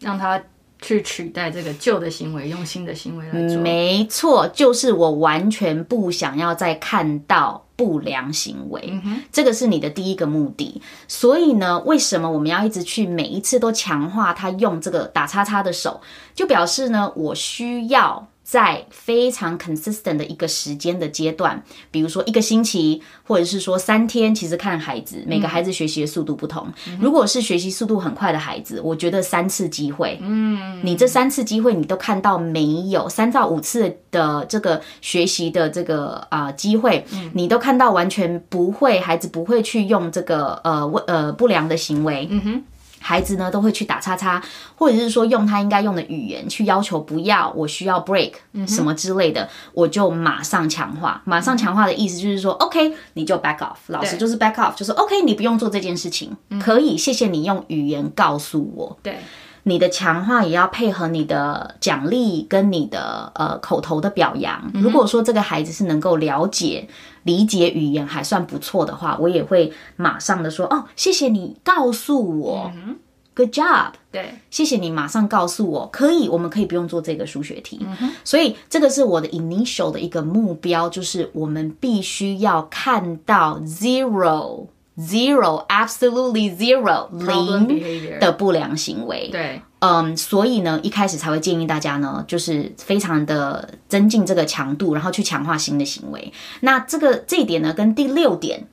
[0.00, 0.40] 让他
[0.80, 3.58] 去取代这个旧的行为，用新的行为来做。
[3.58, 9.00] 没错，就是我完全不想要再看到不良行为。
[9.32, 10.80] 这个是你的第一个目的。
[11.06, 16.00] 所以呢，为什么我们要一直去每一次都强化他用这个打叉叉的手？
[16.34, 18.28] 就表示呢，我需要。
[18.50, 26.66] 在非常 consistent 的一个时间的阶段，比如说一个星期，或者是说三天，其实看孩子，每个孩子学习的速度不同。
[26.86, 33.06] 嗯、如果是学习速度很快的孩子，我觉得三次机会，嗯，你这三次机会你都看到没有？
[33.06, 42.62] 三到五次的这个学习的这个啊、呃、机会，你都看到完全不会，孩子不会去用这个呃呃不良的行为，嗯哼。
[43.00, 44.42] 孩子呢都会去打叉叉，
[44.76, 48.32] 或者是说用他应该用的语言去要求不要，我需要 break
[48.66, 51.22] 什么之类的，嗯、我就马上强化。
[51.24, 58.98] 马上强化的意思就是说、嗯、，OK，你就 back off，老师就是 back off，就是 OK，你不用做这件事情，嗯、可以，谢谢你用语言告诉我。
[59.02, 59.18] 对，
[59.68, 64.70] 你的强化也要配合你的奖励跟你的呃口头的表扬。
[64.74, 66.88] 如果说这个孩子是能够了解、
[67.24, 72.72] 理解语言还算不错的话，我也会马上的说哦，谢谢你告诉我。
[73.34, 77.86] Good job，对，谢谢你马上告诉我，可以，我们可以不用做这个数学题。
[78.00, 84.66] 嗯、所以这个是我的 initial 的一个目标，就是我们必须要看到 zero
[84.98, 89.28] zero absolutely zero 零的不良行为。
[89.30, 96.32] 对，嗯，所以呢，一开始才会建议大家呢，就是非常的增进这个强度，然后去强化新的行为。
[96.60, 98.66] 那这个这一点呢，跟第六点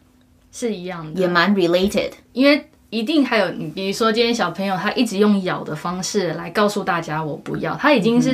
[0.52, 2.70] 是一样的，也蛮 related，因为。
[2.92, 8.34] 一定还有你，比如说今天小朋友他一直用咬的方式来告诉大家我不要，他已经是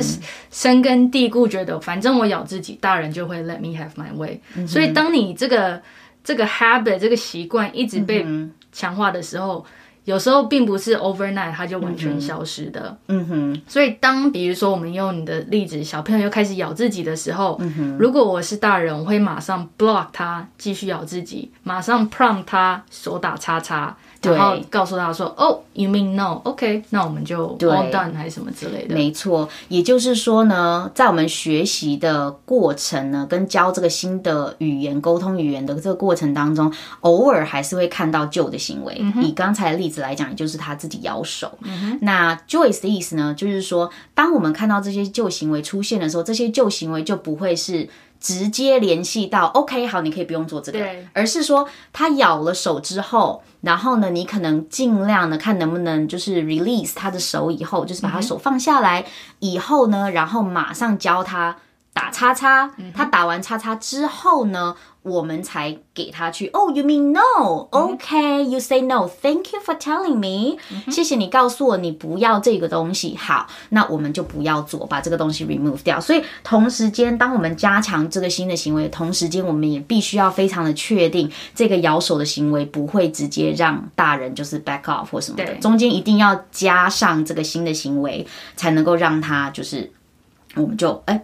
[0.52, 4.40] 深根蒂固，觉得反正我咬自己，大人就会 let me have my way。
[4.54, 5.82] 嗯、所以当你这个
[6.24, 8.26] 这个 habit 这个习惯一直被
[8.70, 9.64] 强化的时候。
[9.68, 13.62] 嗯有时候并不是 overnight 它就完全消失的，嗯哼。
[13.68, 17.96] 所以当比如说我们用你的例子，小朋友又开始咬自己的时候，嗯哼。
[17.98, 28.94] 如果我是大人，我会马上 block 他继续咬自己，马上 prompt 他手打叉叉，然后告诉他说，哦，you mean no？OK，那我们就 all done 还是什么之类的。
[28.94, 38.96] 没错，也就是说呢，在我们学习的过程呢，跟教这个新的语言、沟通语言的这个过程当中，偶尔还是会看到旧的行为。
[38.98, 41.58] 嗯、以刚才的例子来讲，也就是他自己咬手。
[41.62, 47.88] 嗯、那 Joyce 的意思呢，就是说，当我们看到这些旧行为出现的时候，这些旧行为就不会是
[48.20, 59.04] 直接联系到 OK，好，你可以不用做这个，对，而是说他咬了手之后，然后呢，你可能尽量的看能不能就是 release 他的手以后，就是把他手放下来
[59.40, 61.56] 以后呢，然后马上教他
[61.92, 64.76] 打叉叉，他打完叉叉之后呢。
[65.04, 66.46] 我们才给他去。
[66.52, 69.08] 哦、oh,，You mean no？OK，You、say no.
[69.08, 70.92] Thank you for telling me、嗯。
[70.92, 73.16] 谢谢你告诉我你不要这个东西。
[73.16, 76.00] 好，那我们就不要做，把这个东西 remove 掉。
[76.00, 85.52] 所以同时间，当我们加强这个新的行为，同时间我们也必须要非常的确定，这个咬手的行为不会直接让大人就是 back off 或什么的。
[85.56, 88.24] 中间一定要加上这个新的行为，
[88.54, 89.90] 才能够让他就是，
[90.54, 91.20] 我们就哎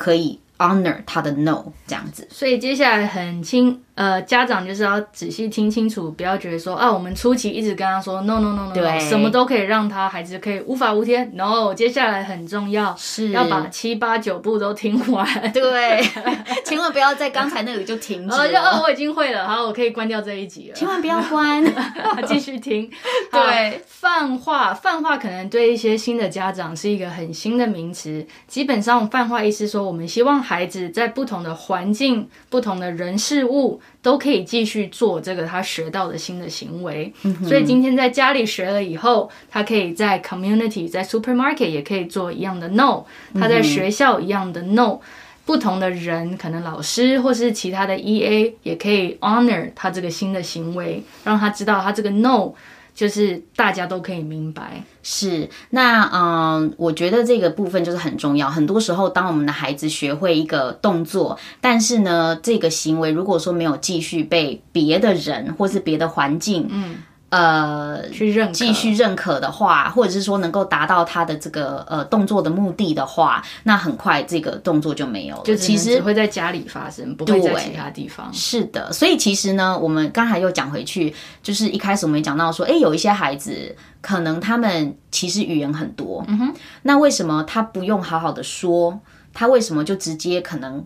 [0.00, 2.26] 可以 honor 他的 no 这样子。
[2.30, 3.82] 所以接下来很轻。
[4.00, 11.30] 呃，家长就是要仔细听清楚，不要觉得说啊，我们初期一直跟他说 no no no no，, no 什么都可以让他孩子可以无法无天。
[11.34, 15.52] 然后接下来很重要，是要把七八九步都听完。
[15.52, 16.02] 对，
[16.64, 18.48] 千万不要在刚才那里就停止了。
[18.50, 20.74] 就哦，我已经会了，好，我可以关掉这一集了。
[20.74, 21.62] 千万不要关，
[22.26, 22.90] 继续听。
[23.30, 28.26] 对，泛化，泛化可能对一些新的家长是一个很新的名词。
[28.48, 33.78] 基本上，泛化意思说，我们希望孩子在不同的环境、不同的人事物。
[34.02, 45.00] 都可以继续做这个他学到的新的行为，嗯、所以今天在家里学了以后，他可以在 community 在 supermarket 也可以做一样的 no，他在学校一样的 no，、嗯、
[45.44, 52.52] 不同的人可能老师或是其他的 EA 也可以 honor 他这个新的行为，让他知道他这个 no。
[52.94, 58.50] 就是大家都可以明白，是那嗯，我觉得这个部分就是很重要。
[58.50, 66.96] 很多时候，当我们的孩子学会一个动作，但是呢，这个行为如果说没有继续被别的人或是别的环境，嗯。
[67.30, 75.42] 呃，去认继续认可的话，或者是说能够达到他的这个呃动作的目的的话，那很快这个动作就没有了。
[75.44, 78.28] 就其实只会在家里发生，不会在其他地方。
[78.32, 89.00] 是的，所以其实呢，我们刚才又讲回去，就是一开始我们讲到说，哎，有一些孩子可能他们其实语言很多，嗯哼，那为什么他不用好好的说？
[89.32, 90.84] 他为什么就直接可能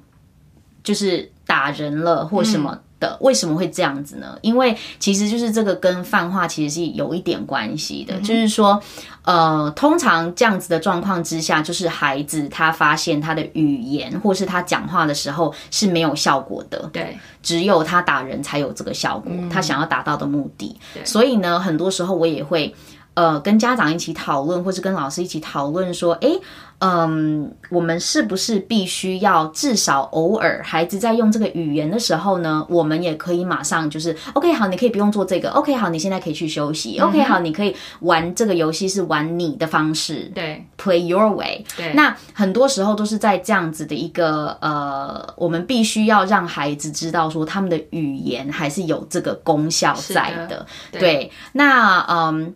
[0.83, 2.73] 就是打人了或什么？
[2.75, 2.84] 嗯
[3.21, 4.39] 为什么会这样子呢？
[4.41, 8.81] 因为其实就是这个跟泛化其实是有一点关系的，嗯、就是说，
[9.25, 20.75] 呃，通常这样子的状况之下，就是孩子他发现他的语言或是他讲话的时候是没有效果的，对，只有他打人才有这个效果，嗯、他想要达到的目的。
[21.05, 22.75] 所以呢，很多时候我也会
[23.15, 26.41] 呃跟家长一起讨论，或是跟老师一起讨论说，诶。
[26.81, 41.65] 嗯，我们是不是必须要至少偶尔孩子在用这个语言的时候呢，我们也可以马上就是 OK 好，你可以不用做这个 OK 好，你现在可以去休息、嗯、OK 好，你可以玩这个游戏是玩你的方式，对，Play your way。
[41.75, 50.47] 对，那很多时候都是在这样子的一个呃，我们必须要让孩子知道说他们的语言还是有这个功效在的。
[50.49, 52.55] 的对，对，那嗯。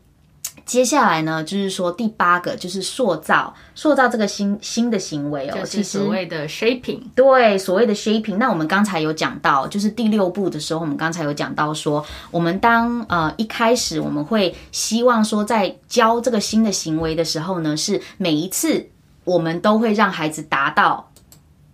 [0.69, 7.01] 接下来呢，就是说第八个就是塑造，塑造这个新新的行为哦，就是所谓的 shaping。
[7.15, 8.37] 对，所谓的 shaping。
[8.37, 18.91] 那我们刚才有讲到，就是第六步的时候，我们刚才有讲到说，我们当呃一开始我们会希望说，在教这个新的行为的时候呢，是每一次
[19.25, 21.11] 我们都会让孩子达到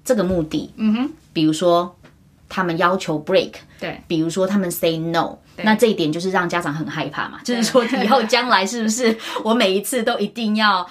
[0.05, 0.73] 这个目的。
[0.77, 1.97] 嗯哼，比如说
[2.49, 5.39] 他们要求 break，对，比如说他们 say no。
[5.63, 10.87] 那这一点就是让家长很害怕嘛，就是说以后将来是不是 我每一次都一定要，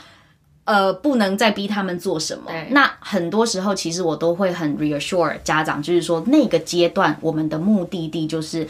[0.63, 2.49] 呃，不能再逼他们做什么？
[2.71, 8.67] 那很多时候其实我都会很 reassure 家长，就是说那个阶段我们的目的地就是，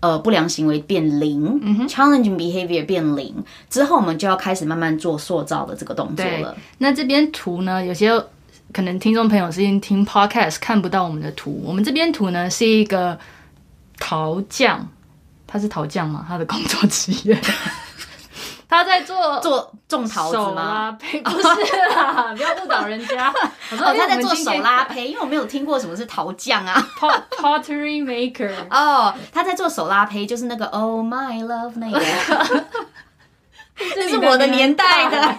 [0.00, 3.34] 呃，不良行为变零，，challenging behavior 变零
[3.70, 6.56] 之后，我们就要开始慢慢做塑造的这个动作了。
[6.78, 8.10] 那这边图呢，有些
[8.72, 13.16] 可能听众朋友是因为听 podcast 看不到我们的图，我们这边图呢是一个
[13.98, 14.88] 陶匠。
[15.56, 16.22] 他是陶匠吗？
[16.28, 17.34] 他的工作职业，
[18.68, 20.44] 他在做做种桃子吗？
[20.44, 21.42] 手拉胚不是
[21.88, 23.32] 啦， 不要误导人家。
[23.72, 26.86] 我说、哦、他在做手拉胚，因为我没有听过什么是陶匠啊。
[26.98, 28.52] Pot Pottery Maker。
[28.68, 31.98] 哦，他在做手拉胚，就是那个 Oh My Love 那个。
[33.94, 35.34] 这是我的年代的。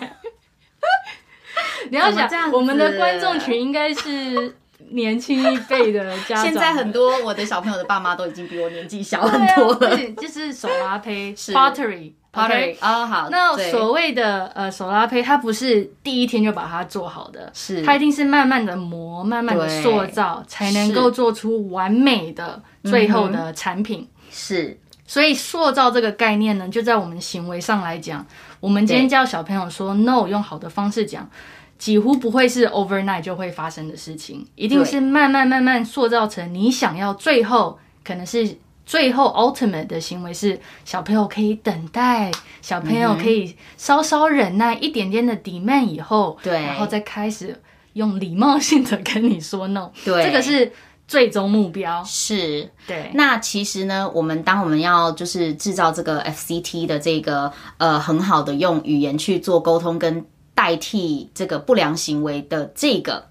[1.92, 4.56] 你要想，我们的观众群应该是。
[4.92, 9.98] 年轻一辈的家长，现在很多我的小朋友的爸妈都已经比我年纪小很多了。
[10.18, 13.30] 就是手拉胚，pottery，pottery pottery 啊，好。
[13.30, 24.08] 那所谓的呃手拉胚，它不是第一天就把它做好的，是它一定是慢慢的磨，慢慢的塑造，才能够做出完美的最后的产品。
[24.30, 28.26] 是，所以塑造这个概念呢，就在我们行为上来讲，
[28.60, 31.30] 我们今天教小朋友说 no，用好的方式讲。
[31.78, 47.62] 几乎不会是 overnight 就会发生的事情，一定是慢慢慢慢塑造成你想要最后可能是最后 ultimate 的行为是小朋友可以等待，小朋友可以稍稍忍耐一点点的 demand 以后，对，然后再开始
[47.94, 50.72] 用礼貌性的跟你说 no，对，这个是
[51.08, 52.04] 最终目标。
[52.04, 53.12] 是，对。
[53.14, 60.26] 那其实呢，我们当我们要就是制造这个 FCT 的这个呃很好的用语言去做沟通跟。
[60.58, 63.28] 代替这个不良行为的这个，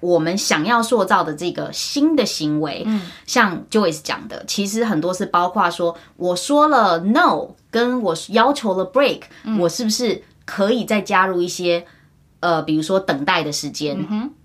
[0.00, 11.84] 我们想要塑造的这个新的行为，嗯，像 Joyce 讲的，其实很多是包括说，我说了 no，跟我要求了 break，嗯，我是不是可以再加入一些，
[12.40, 13.98] 呃，比如说等待的时间，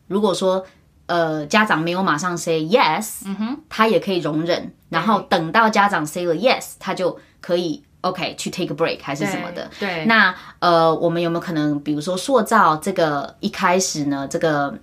[0.08, 0.66] 如果说
[1.06, 7.82] 呃家长没有马上 say yes，嗯哼，他也可以容忍，然后等到家长 say 了 yes，他就可以。
[8.06, 9.70] OK，去 take a break 还是什么的？
[9.80, 14.28] 对，对，那呃，我们有没有可能，比如说塑造这个一开始呢？
[14.30, 14.74] 这个。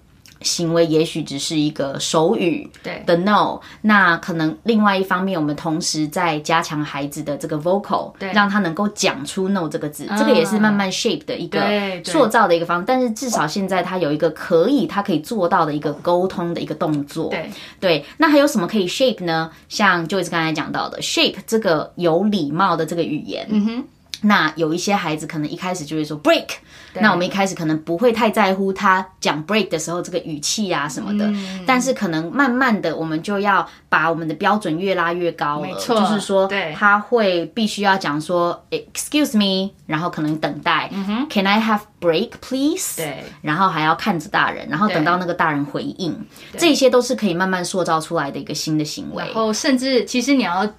[0.43, 2.71] 行为也许只是一个手语
[3.07, 11.61] 的 no，那可能另外一方面，我们同时在加强孩子的这个 vocal，对，让他能够讲出 no 这个字，这个也是慢慢 shape 的一个
[12.05, 12.85] 塑造的一个方式。
[12.87, 17.31] 但是至少现在他有一个可以，他可以做到的一个沟通的一个动作。
[17.31, 17.51] 对
[17.81, 19.51] 对，那还有什么可以 shape 呢？
[19.69, 23.47] 像 Joyce 刚才讲到的 shape 这个有礼貌的这个语言。
[23.51, 23.85] 嗯哼。
[24.23, 26.47] 那有一些孩子可能一开始就会说 break，
[26.95, 42.97] 那我们一开始可能不会太在乎他讲 break 的时候这个语气啊什么的，嗯，但是可能慢慢的我们就要把我们的标准越拉越高了，没错，就是说他会必须要讲说 excuse me，然后可能等待，嗯，can I have break please？
[42.97, 46.17] 对，然后还要看着大人，然后等到那个大人回应，
[46.57, 50.73] 这些都是可以慢慢塑造出来的一个新的行为，然后甚至其实你要。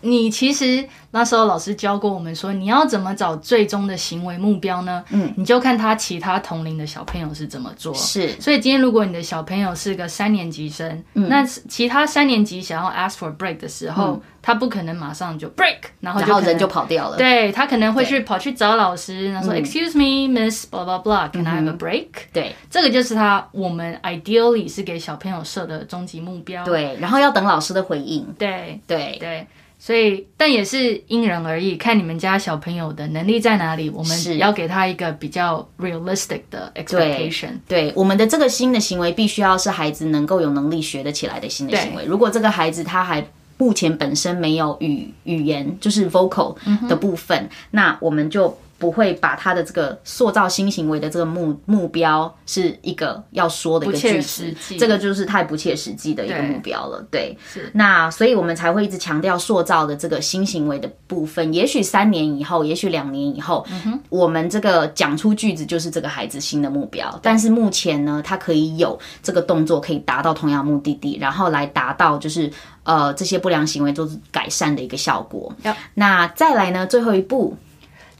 [0.00, 5.04] 你其实那时候老师教过我们说，你要怎么找最终的行为目标呢？
[5.10, 7.92] 嗯，你就看他其他同龄的小朋友是怎么做。
[7.94, 17.16] 是，所以今天如果你的小朋友是个三年级生，嗯，那其他三年级想要 ask for break 的时候，嗯，他不可能马上就 break，然后就然后人就跑掉了。
[17.16, 22.06] 对，他可能会去跑去找老师，然后说 Excuse me, Miss blah blah blah，Can I have a break？
[22.06, 26.64] 嗯，对，这个就是他我们 ideally 是给小朋友设的终极目标。
[26.64, 28.24] 对，然后要等老师的回应。
[28.38, 29.44] 对对对。
[29.78, 37.50] 所以，但也是因人而异，看你们家小朋友的能力在哪里，我们要给他一个比较 realistic 的 expectation。
[37.68, 42.04] 对，对，我们的这个新的行为必须要是孩子能够有能力学得起来的新的行为。
[42.06, 43.26] 如果这个孩子他还
[43.58, 46.56] 目前本身没有语语言，就是 vocal
[46.88, 48.56] 的部分，嗯，那我们就。
[48.78, 57.04] 不会把他的这个塑造新行为的这个目目标是一个要说的一个句子，这个就是太不切实际的一个目标了。
[57.10, 61.52] 对，对是那所以我们才会一直强调塑造的这个新行为的部分。
[61.54, 67.18] 也许三年以后，也许两年以后，嗯，我们这个讲出句子就是这个孩子新的目标。
[67.22, 72.50] 但是目前呢，他可以有这个动作可以达到同样目的地，然后来达到就是
[72.82, 75.50] 呃这些不良行为都是改善的一个效果。
[75.94, 77.56] 那再来呢，最后一步。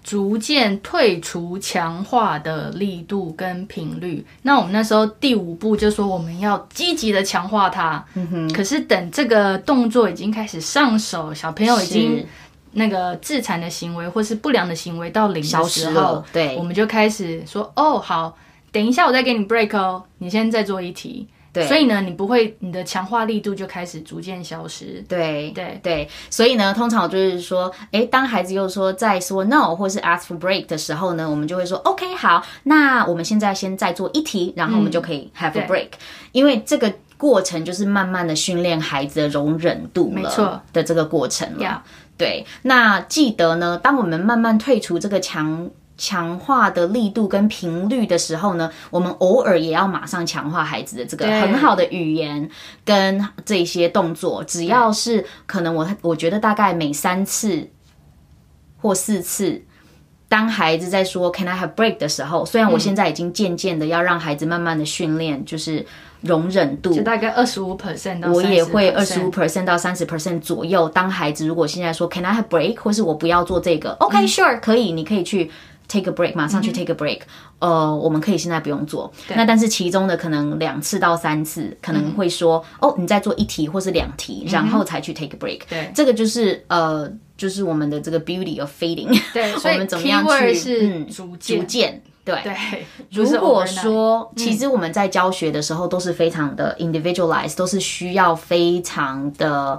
[0.06, 4.24] 逐渐退出强化的力度跟频率。
[4.42, 8.06] 那我们那时候第五步就说我们要积极的强化它。
[8.14, 8.52] 嗯哼。
[8.52, 12.24] 可是等这个动作已经开始上手，小朋友已经
[12.70, 18.38] 那个自残的行为或是不良的行为到零的时候，对，我们就开始说哦，好，
[18.70, 21.26] 等一下我再给你 break 哦，你先再做一题。
[21.56, 25.02] 对，所以呢，你不会，你的强化力度就开始逐渐消失。
[25.08, 35.98] 对对对，所以呢，通常就是说，哎，当孩子又说在说 no 或是 ask for break 的时候呢，我们就会说 OK 好，那我们现在先再做一题，然后我们就可以 have a break，嗯，
[36.32, 41.82] 因为这个过程就是慢慢的训练孩子的容忍度了，没错的这个过程了。
[42.18, 45.70] 对，那记得呢，当我们慢慢退出这个强。
[45.98, 52.50] 强化的力度跟频率的时候呢，我们偶尔也要马上强化孩子的这个很好的语言
[52.84, 54.44] 跟这些动作。
[54.44, 57.70] 只要是可能我，我我觉得大概每三次
[58.78, 59.62] 或四次，
[60.28, 65.86] 当孩子在说 “Can I have break” 的时候，虽然我现在已经渐渐的要让孩子慢慢的训练，就是
[66.20, 70.86] 容忍度，就大概二十五 percent，我也会二十五 percent 到三十 percent 左右。
[70.90, 75.50] 当孩子如果现在说 “Can I have break” 或是我不要做这个，OK，Sure，可以，你可以去。
[75.88, 77.20] Take a break，马上去 take a break。
[77.60, 79.12] 嗯、呃，我们可以现在不用做。
[79.28, 85.60] 那但是其中的可能两次到三次，可能会说、嗯、哦，你再做一题或是两题、嗯，然后才去 take a break。
[85.68, 89.16] 对，这个就是呃，就是我们的这个 beauty of fading。
[89.32, 92.86] 对， 我们怎么样去嗯逐渐、逐渐对对。
[93.12, 99.78] 如果说其实我们在教学的时候都是非常的 individualized，、嗯、都是需要非常的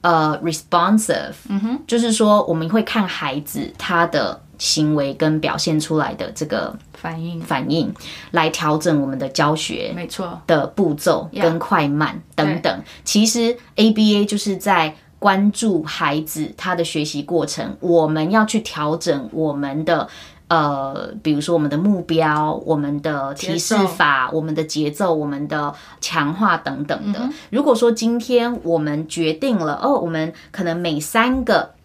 [0.00, 1.34] 呃 responsive。
[1.48, 4.42] 嗯哼，就是说我们会看孩子他的。
[4.58, 7.92] 行为跟表现出来的这个反应，反应
[8.30, 12.82] 来调整我们的教学，没错的步骤跟快慢等等。
[13.04, 20.08] 其实 ABA 就是在关注孩子他的学习过程，我们要去调整我们的
[20.48, 27.28] 呃，比如说我们的目标、我们的提示法、我们的节奏、我们的强化等等的。
[27.50, 31.75] 如果说今天我们决定了哦，我们可能每三个。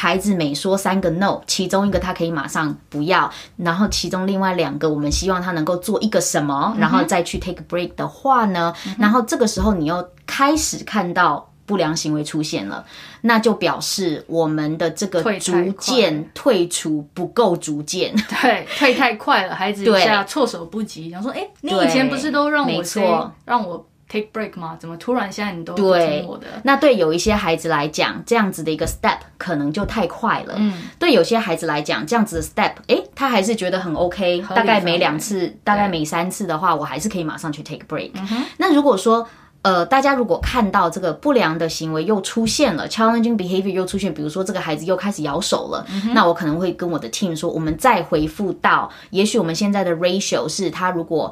[0.00, 12.84] 孩子每说三个 no，其中一个他可以马上不要，然后其中另外两个我们希望他能够做一个什么，然后再去 take break 的话呢，嗯，然后这个时候你又开始看到不良行为出现了，
[13.22, 23.84] 那就表示我们的这个逐渐退出不够逐渐， 对，退太快了，孩子一下措手不及，想说，哎，你以前不是都让我说让我。
[24.10, 24.74] Take break 吗？
[24.80, 26.46] 怎么突然现在你都不听我的？
[26.46, 30.54] 对，那对有一些孩子来讲，这样子的一个 step 可能就太快了。
[30.56, 34.42] 嗯，对有些孩子来讲，这样子的 step，诶，他还是觉得很 OK。
[34.54, 38.12] 大概每两次，大概每三次的话，我还是可以马上去 take break。
[38.14, 38.44] 嗯。
[38.56, 39.28] 那如果说，
[39.60, 51.30] 呃，大家如果看到这个不良的行为又出现了，challenging behavior 又出现，比如说这个孩子又开始咬手了，嗯，那我可能会跟我的 team 说，我们再回复到，也许我们现在的 ratio 是他如果。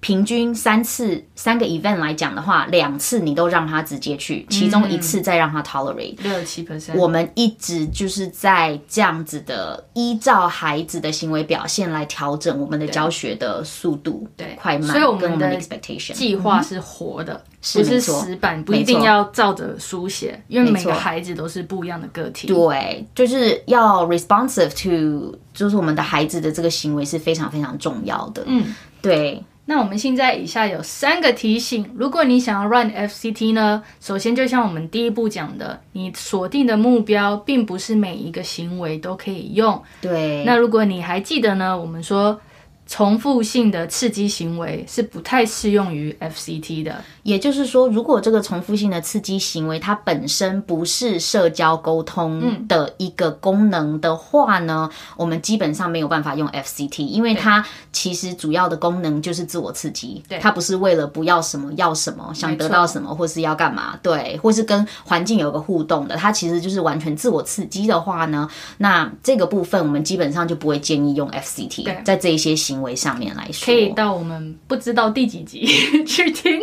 [0.00, 6.94] 平均三次三个 event 来讲的话，两次你都让他直接去，其中一次再让他 tolerate 六七 percent。
[6.96, 22.48] 我们一直就是在这样子的依照孩子的行为表现来调整我们的教学的速度，对快慢，所以我们的 expectation 计划是活的，嗯、不是死板，不一定要照着书写，因为每个孩子都是不一样的个体。
[22.48, 28.42] 对，就是要 responsive to，就是我们的孩子的这个行为是非常非常重要的。
[28.46, 29.40] 嗯，对。
[29.66, 39.82] 那我们现在以下有三个提醒，如果你想要 run FCT 呢，首先就像我们第一步讲的，你锁定的目标并不是每一个行为都可以用。
[40.00, 40.44] 对。
[40.44, 42.40] 那如果你还记得呢，我们说。
[42.84, 68.46] 重复性的刺激行为是不太适用于 FCT 的，也就是说，如果这个重复性的刺激行为它本身不是社交沟通的一个功能的话呢，嗯，我们基本上没有办法用 FCT，因为它其实主要的功能就是自我刺激，对，它不是为了不要什么要什么，想得到什么或是要干嘛，对，或是跟环境有个互动的，它其实就是完全自我刺激的话呢，
[68.78, 72.82] 那这个部分我们基本上就不会建议用 FCT，在这一些行为。
[72.82, 75.64] 为上面来说，可以到我们不知道第几集
[76.04, 76.60] 去听。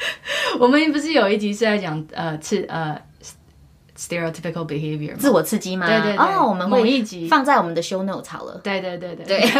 [0.58, 3.00] 我们不是有一集是在讲呃，吃呃。
[3.98, 5.88] Stereotypical behavior，自我刺激吗？
[5.88, 6.16] 对对对。
[6.16, 8.60] 哦，我们某一集放在我们的 show notes 好了。
[8.62, 9.50] 对对对对对。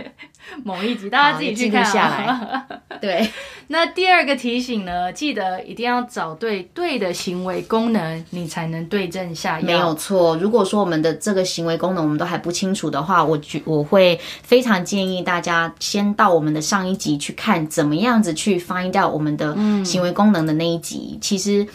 [0.64, 2.66] 某一集，大家自己去看下来。
[2.98, 3.30] 对。
[3.66, 9.66] 那第二个提醒呢，记得一定要找对对的行为功能，你才能对症下药。
[9.66, 10.34] 没有错。
[10.38, 19.54] 如果说我们的这个行为功能我们都还不清楚的话，我觉我会非常建议大家先到我们的上一集去看，怎么样子去 find out 我们的
[19.84, 21.10] 行为功能的那一集。
[21.12, 21.66] 嗯、其实。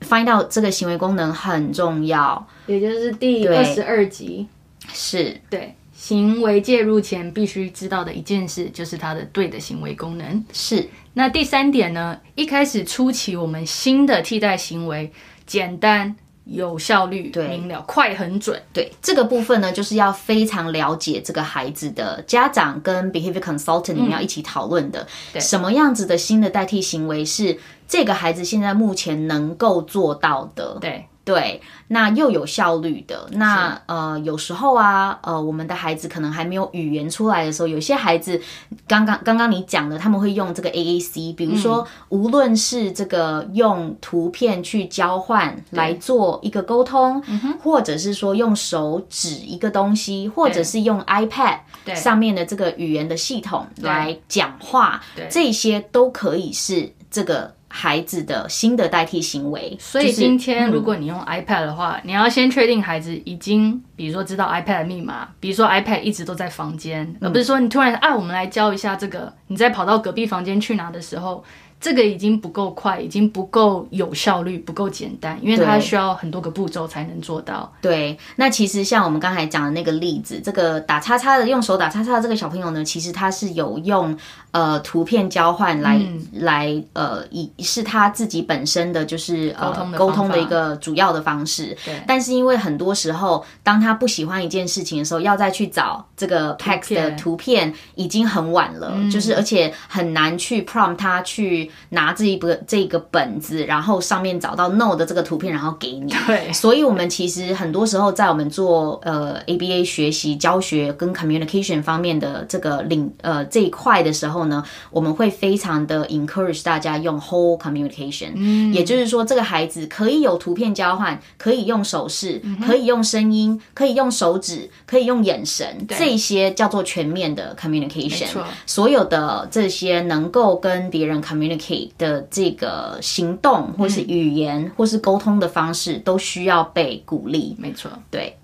[0.00, 4.46] Find out 这个行为功能很重要，也就是第二十二集。
[4.92, 5.74] 是对。
[5.92, 10.44] 行为介入前必须知道的一件事，就是它的对的行为功能。
[10.50, 10.88] 是。
[11.12, 12.18] 那第三点呢？
[12.34, 15.12] 一开始初期，我们新的替代行为
[15.44, 18.60] 简单、有效率、对明了、快、很准。
[18.72, 25.06] 对这个部分呢，就是要非常了解这个孩子的家长跟 behavior consultant 你们要一起讨论的。
[25.38, 30.78] 什么样子的新的代替行为是这个孩子现在目前能够做到的？
[30.80, 31.06] 对。
[31.30, 38.40] 对，那又有效率的，那呃，有时候啊，呃，我们的孩子可能还没有语言出来的时候，有些孩子
[38.88, 47.22] 刚刚刚刚你讲的，他们会用这个 AAC，比如说，无论是这个用图片去交换来做一个沟通，
[47.62, 51.60] 或者是说用手指一个东西，或者是用 iPad
[51.94, 55.00] 上面的这个语言的系统来讲话，
[55.30, 57.54] 这些都可以是这个。
[57.72, 71.44] 孩子的新的代替行为，所以今天如果你用 iPad 的话，嗯、你要先确定孩子已经，比如说知道 iPad 的密码，比如说 iPad 一直都在房间，嗯、而不是说你突然啊，我们来教一下这个，你再跑到隔壁房间去拿的时候。
[71.80, 77.72] 这个已经不够快，已经不够有效率，不够简单，因为它需要很多个步骤才能做到。
[77.80, 84.14] 对，那其实像我们刚才讲的那个例子，这个打叉叉的用手打叉叉的这个小朋友呢，其实他是有用
[84.50, 91.74] 呃图片交换来、嗯、来呃以是他自己本身的就是呃沟通的沟通的一个主要的方式。
[91.82, 101.69] 对，但是因为很多时候当他不喜欢一件事情的时候，要再去找这个 text 的图片已经很晚了，嗯、就是而且很难去 prompt 他去。
[101.90, 106.12] 拿这一本这个本子，然后上面找到 no 的这个图片，然后给你。
[106.26, 118.32] 对，所以我们其实很多时候在我们做呃 ABA 学习教学跟 communication 方面的这个领呃这一块的时候呢，我们会非常的 encourage 大家用 whole communication。
[118.34, 128.26] 嗯，也就是说，这个孩子可以有图片交换，可以用手势，可以用声音，可以用手指，可以用眼神，这些叫做全面的 communication。
[128.66, 131.59] 所有的这些能够跟别人 communicate。
[131.98, 137.54] 的这个行动，或是语言，嗯、或是沟通的方式，都需要被鼓励。
[137.58, 138.36] 没错，对。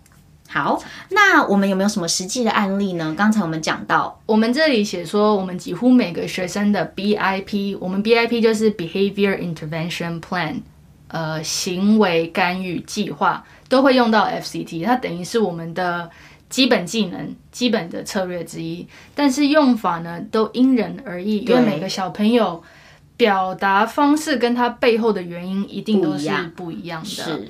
[0.49, 3.15] 好，那我们有没有什么实际的案例呢？
[3.17, 10.61] 刚才我们讲到，我们这里写说，我们几乎每个学生的 BIP，我们 BIP 就是 Behavior Intervention Plan，
[11.09, 16.11] 呃，行为干预计划，都会用到 FCT，它等于是我们的。
[16.49, 18.87] 基本技能、基本的策略之一，
[19.17, 22.63] 但是用法呢都因人而异，因为每个小朋友
[23.17, 27.09] 表达方式跟他背后的原因一定都是不一样的。
[27.09, 27.49] 是，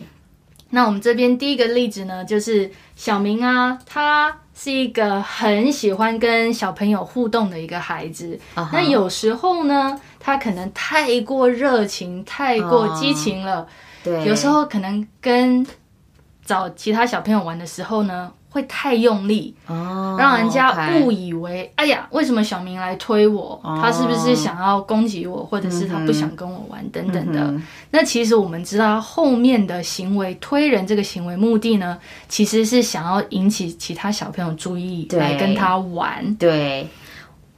[0.70, 8.38] 那我们这边第一个例子呢，就是小明啊，他是一个很喜欢跟小朋友互动的一个孩子。
[8.54, 8.68] Uh-huh.
[8.72, 13.66] 那有时候呢，他可能太过热情、太过激情了。
[14.02, 15.66] Uh, 对，有时候可能跟
[16.44, 18.32] 找其他小朋友玩的时候呢。
[18.56, 23.78] 会太用力，oh, 让人家误以为.哎呀，为什么小明来推我？Oh.
[23.78, 26.94] 他是不是想要攻击我，或者是他不想跟我玩、mm -hmm.
[26.94, 27.62] 等等的？Mm -hmm.
[27.90, 31.98] 那其实我们知道后面的行为推人这个行为目的呢，
[32.30, 36.34] 其实是想要引起其他小朋友注意，来跟他玩。
[36.36, 36.88] 对。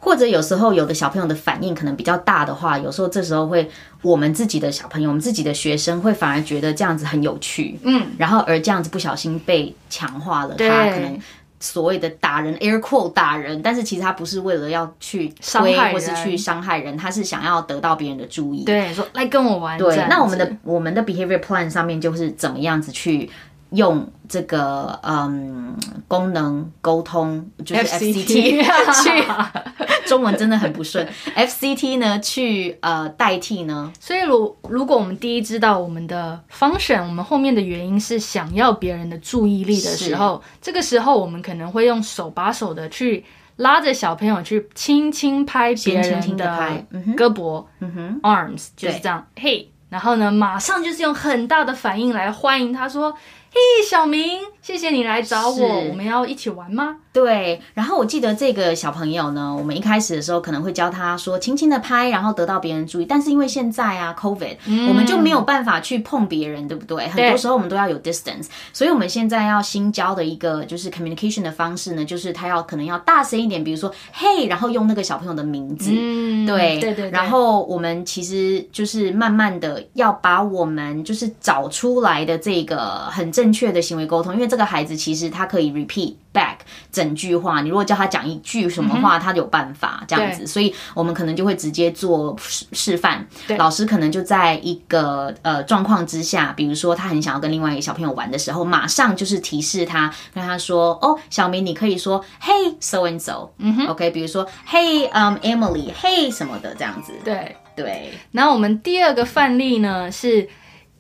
[0.09, 3.69] 或者有时候有的小朋友的反应可能比较大的话，有时候这时候会
[4.01, 11.21] 我们自己的小朋友，我们自己的学生会反而觉得这样子很有趣，嗯，然后而这样子不小心被强化了，他可能
[11.61, 19.77] 所谓的打人 air quote 打人，但是其实他不是为了要去伤害或是去伤害人，他是想要得到别人的注意，对，说来跟我玩。
[19.77, 23.29] 对，那我们的我们的 behavior plan 上面就是怎么样子去。
[23.71, 28.63] 用这个嗯功能沟通就是 FCT
[29.05, 29.25] 去
[30.09, 31.07] 中文真的很不顺
[31.37, 43.23] ，FCT 呢去呃代替呢，所以如如果我们第一知道我们的 function，我们后面的原因是想要别人的注意力的时候，这个时候我们可能会用手把手的去
[43.57, 53.15] 拉着小朋友去轻轻拍别人的胳膊，嗯哼，arms 就是这样，嘿，然后呢马上就是用很大的反应来欢迎他说。
[53.59, 56.99] 嘿，小明，谢谢你来找我，我们要一起玩吗？
[57.13, 63.05] 对，然后我记得这个小朋友呢，我们一开始的时候可能会教他说轻轻的拍，然后得到别人注意。
[63.05, 67.09] 但是因为现在啊，COVID，嗯，我们就没有办法去碰别人，对不对？
[67.09, 77.11] 很多时候我们都要有 distance，所以我们现在要新教的一个就是 communication 的方式呢，就是他要可能要大声一点，比如说嘿，然后用那个小朋友的名字，嗯，对，对对对。
[77.11, 83.33] 然后我们其实就是慢慢的要把我们就是找出来的这个很。
[83.33, 86.57] 正确的行为沟通，因为这个孩子其实他可以 repeat back
[86.91, 87.61] 整句话。
[87.61, 93.27] 你如果叫他讲一句什么话，嗯、他有办法这样子，所以我们可能就会直接做示示范。
[93.57, 108.13] 老师可能就在一个呃状况之下，比如说他很想要跟另外一个小朋友玩的时候，马上就是提示他，跟他说：“哦，小明，你可以说 Hey so and so，嗯哼，OK，比如说 Hey um Emily，Hey 什么的这样子。”对对。
[108.33, 110.49] 然后我们第二个范例呢是。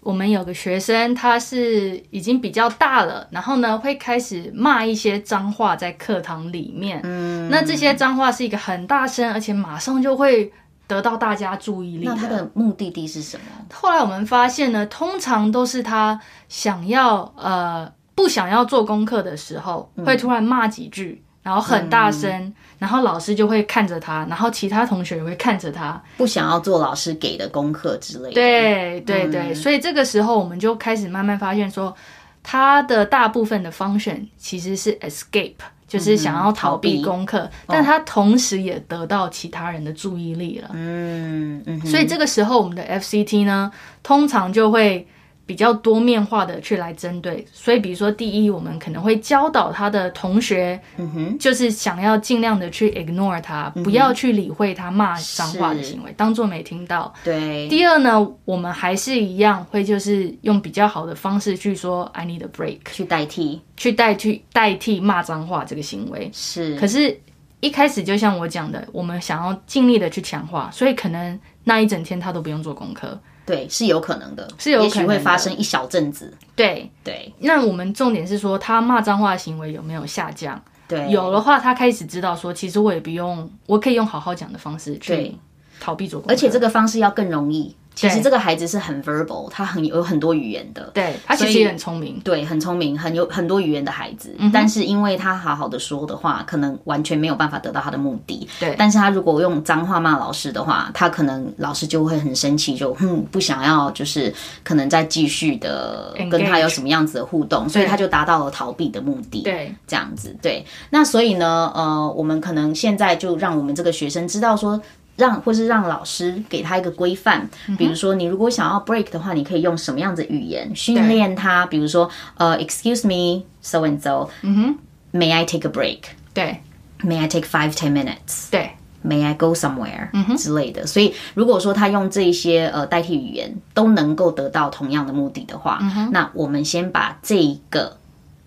[0.08, 6.98] 我们有个学生，他是已经比较大了，然后呢，会开始骂一些脏话在课堂里面。
[7.04, 10.50] 嗯，那这些脏话是一个很大声，而且马上就会
[10.86, 12.06] 得到大家注意力。
[12.06, 13.42] 那他的目的地是什么？
[13.70, 21.20] 后来我们发现呢，通常都是他想要呃不想要做功课的时候，会突然骂几句。
[21.22, 28.34] 嗯然后很大声，嗯，然后老师就会看着他，然后其他同学也会看着他，不想要做老师给的功课之类的。
[28.34, 31.94] 对对对，嗯，所以这个时候我们就开始慢慢发现说，
[32.42, 35.54] 他的大部分的 function 其实是 escape，
[35.86, 40.70] 就是想要逃避功课，嗯，但他同时也得到其他人的注意力了。
[40.72, 43.70] 嗯嗯，所以这个时候我们的 FCT 呢，
[44.02, 45.06] 通常就会。
[45.48, 57.14] 比较多面化的去来针对，所以比如说第一，我们可能会教导他的同学，嗯哼，就是想要尽量的去 ignore 他，嗯，不要去理会他骂脏话的行为，当做没听到。
[57.24, 57.66] 对。
[57.68, 66.30] 第二呢，我们还是一样会就是用比较好的方式去说 I need a break，去代替，去代替代替骂脏话这个行为。
[66.34, 66.76] 是。
[66.76, 67.18] 可是，
[67.60, 73.18] 一开始就像我讲的，我们想要尽力的去强化，所以可能那一整天他都不用做功课。
[73.48, 76.30] 对，是有可能的，是有可能的，也许会发生一小阵子。
[76.54, 80.62] 对对，那我们重点是说，他骂脏话的行为有没有下降？
[80.86, 85.34] 对，有的话，他开始知道说，其实我也不用，我可以用好好讲的方式去
[85.80, 87.74] 逃避做而且这个方式要更容易。
[87.98, 90.88] 其实这个孩子是很 verbal，他很有很多语言的。
[90.94, 94.36] 对，他其实也很聪明，对，很聪明，很有很多语言的孩子。
[94.38, 94.52] 嗯。
[94.52, 98.48] 但是因为他好好的说的话，可能完全没有办法得到他的目的。
[98.60, 98.76] 对。
[98.78, 104.32] 但是他如果用脏话骂老师的话，他可能老师就会很生气，就哼，不想要，就是
[104.62, 109.42] 可能再继续的跟他有什么样子的互动，所以他就达到了逃避的目的。
[109.42, 110.36] 对，这样子。
[110.40, 110.64] 对。
[110.90, 114.80] 那所以呢，呃，我们可能现在就让我们这个学生知道说。
[115.18, 117.46] 让或是让老师给他一个规范，
[117.76, 121.66] 比如说你如果想要 break 的话，你可以用什么样子的语言训练他？
[121.66, 124.78] 比如说呃，excuse me so and so，嗯哼
[125.12, 126.02] ，May I take a break？
[126.32, 126.60] 对
[127.00, 128.48] ，May I take five ten minutes？
[128.52, 128.70] 对
[129.04, 130.10] ，May I go somewhere？
[130.12, 130.86] 嗯哼之类的。
[130.86, 137.96] 所以如果说他用这些呃代替语言都能够得到同样的目的的话，嗯，那我们先把这一个。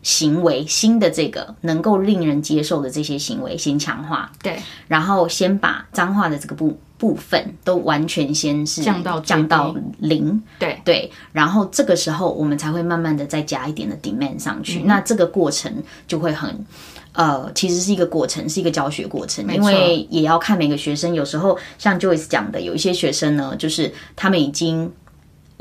[0.04, 10.80] 行为新的这个能够令人接受的这些行为先强化，对，然后先把脏话的这个部部分都完全先是降到降到零，对。
[10.84, 15.72] 对，然后这个时候我们才会慢慢的再加一点的 demand 上去，嗯、那这个过程
[16.08, 16.66] 就会很
[17.14, 24.92] 呃，其实是一个过程，是一个教学过程，因为也要看每个学生，有时候像 Joyce 讲的，有一些学生呢，就是他们已经。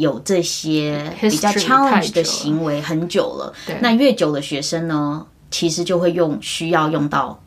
[0.01, 7.41] 有这些比较 challenge 的行为很久了，对，那越久的学生呢，其实就会用需要用到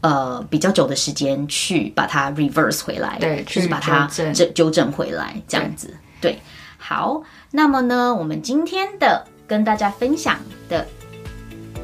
[0.00, 5.88] 呃比较久的时间去把它 reverse 回来，对，就是把它纠纠正回来这样子。
[6.20, 6.32] 对。
[6.32, 6.38] 对，
[6.78, 10.38] 好，那么呢，我们今天的跟大家分享
[10.68, 10.86] 的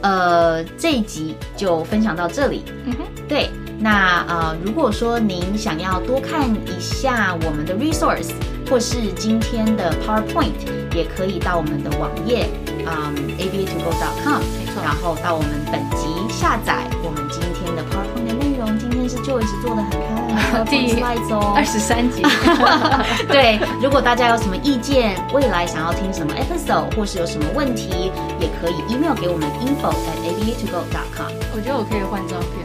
[0.00, 2.62] 呃这一集就分享到这里。
[2.84, 2.98] 嗯哼，
[3.28, 3.50] 对，
[3.82, 8.30] 那呃如果说您想要多看一下我们的 resource。
[8.70, 10.52] 或是今天的 PowerPoint，
[10.94, 12.48] 也可以到我们的网页，
[12.86, 18.78] 嗯，aba2go.com，没错，然后到我们本集下载我们今天的 PowerPoint 的内容。
[18.78, 22.22] 今天是 Joyce 做的很漂亮的 slides 哦，二十三集。
[23.28, 28.10] 对，如果大家有什么意见，未来想要听什么 episode，或是有什么问题，
[28.40, 31.32] 也可以 email 给我们 info at abatogo.com。
[31.54, 32.64] 我觉得我可以换照片，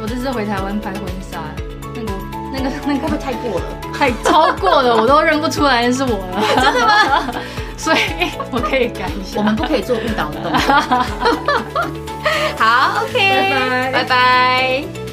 [0.00, 1.38] 我这次回台湾拍婚纱，
[1.94, 2.12] 那个
[2.52, 3.66] 那个那个会太过了？
[3.92, 6.40] 太超过了，我都认不出来是我了。
[6.56, 7.42] 真的吗？
[7.76, 7.98] 所以
[8.50, 9.38] 我可以改一下。
[9.38, 11.04] 我们不可以做误导的动作。
[12.58, 15.07] 好，OK，拜拜，拜拜。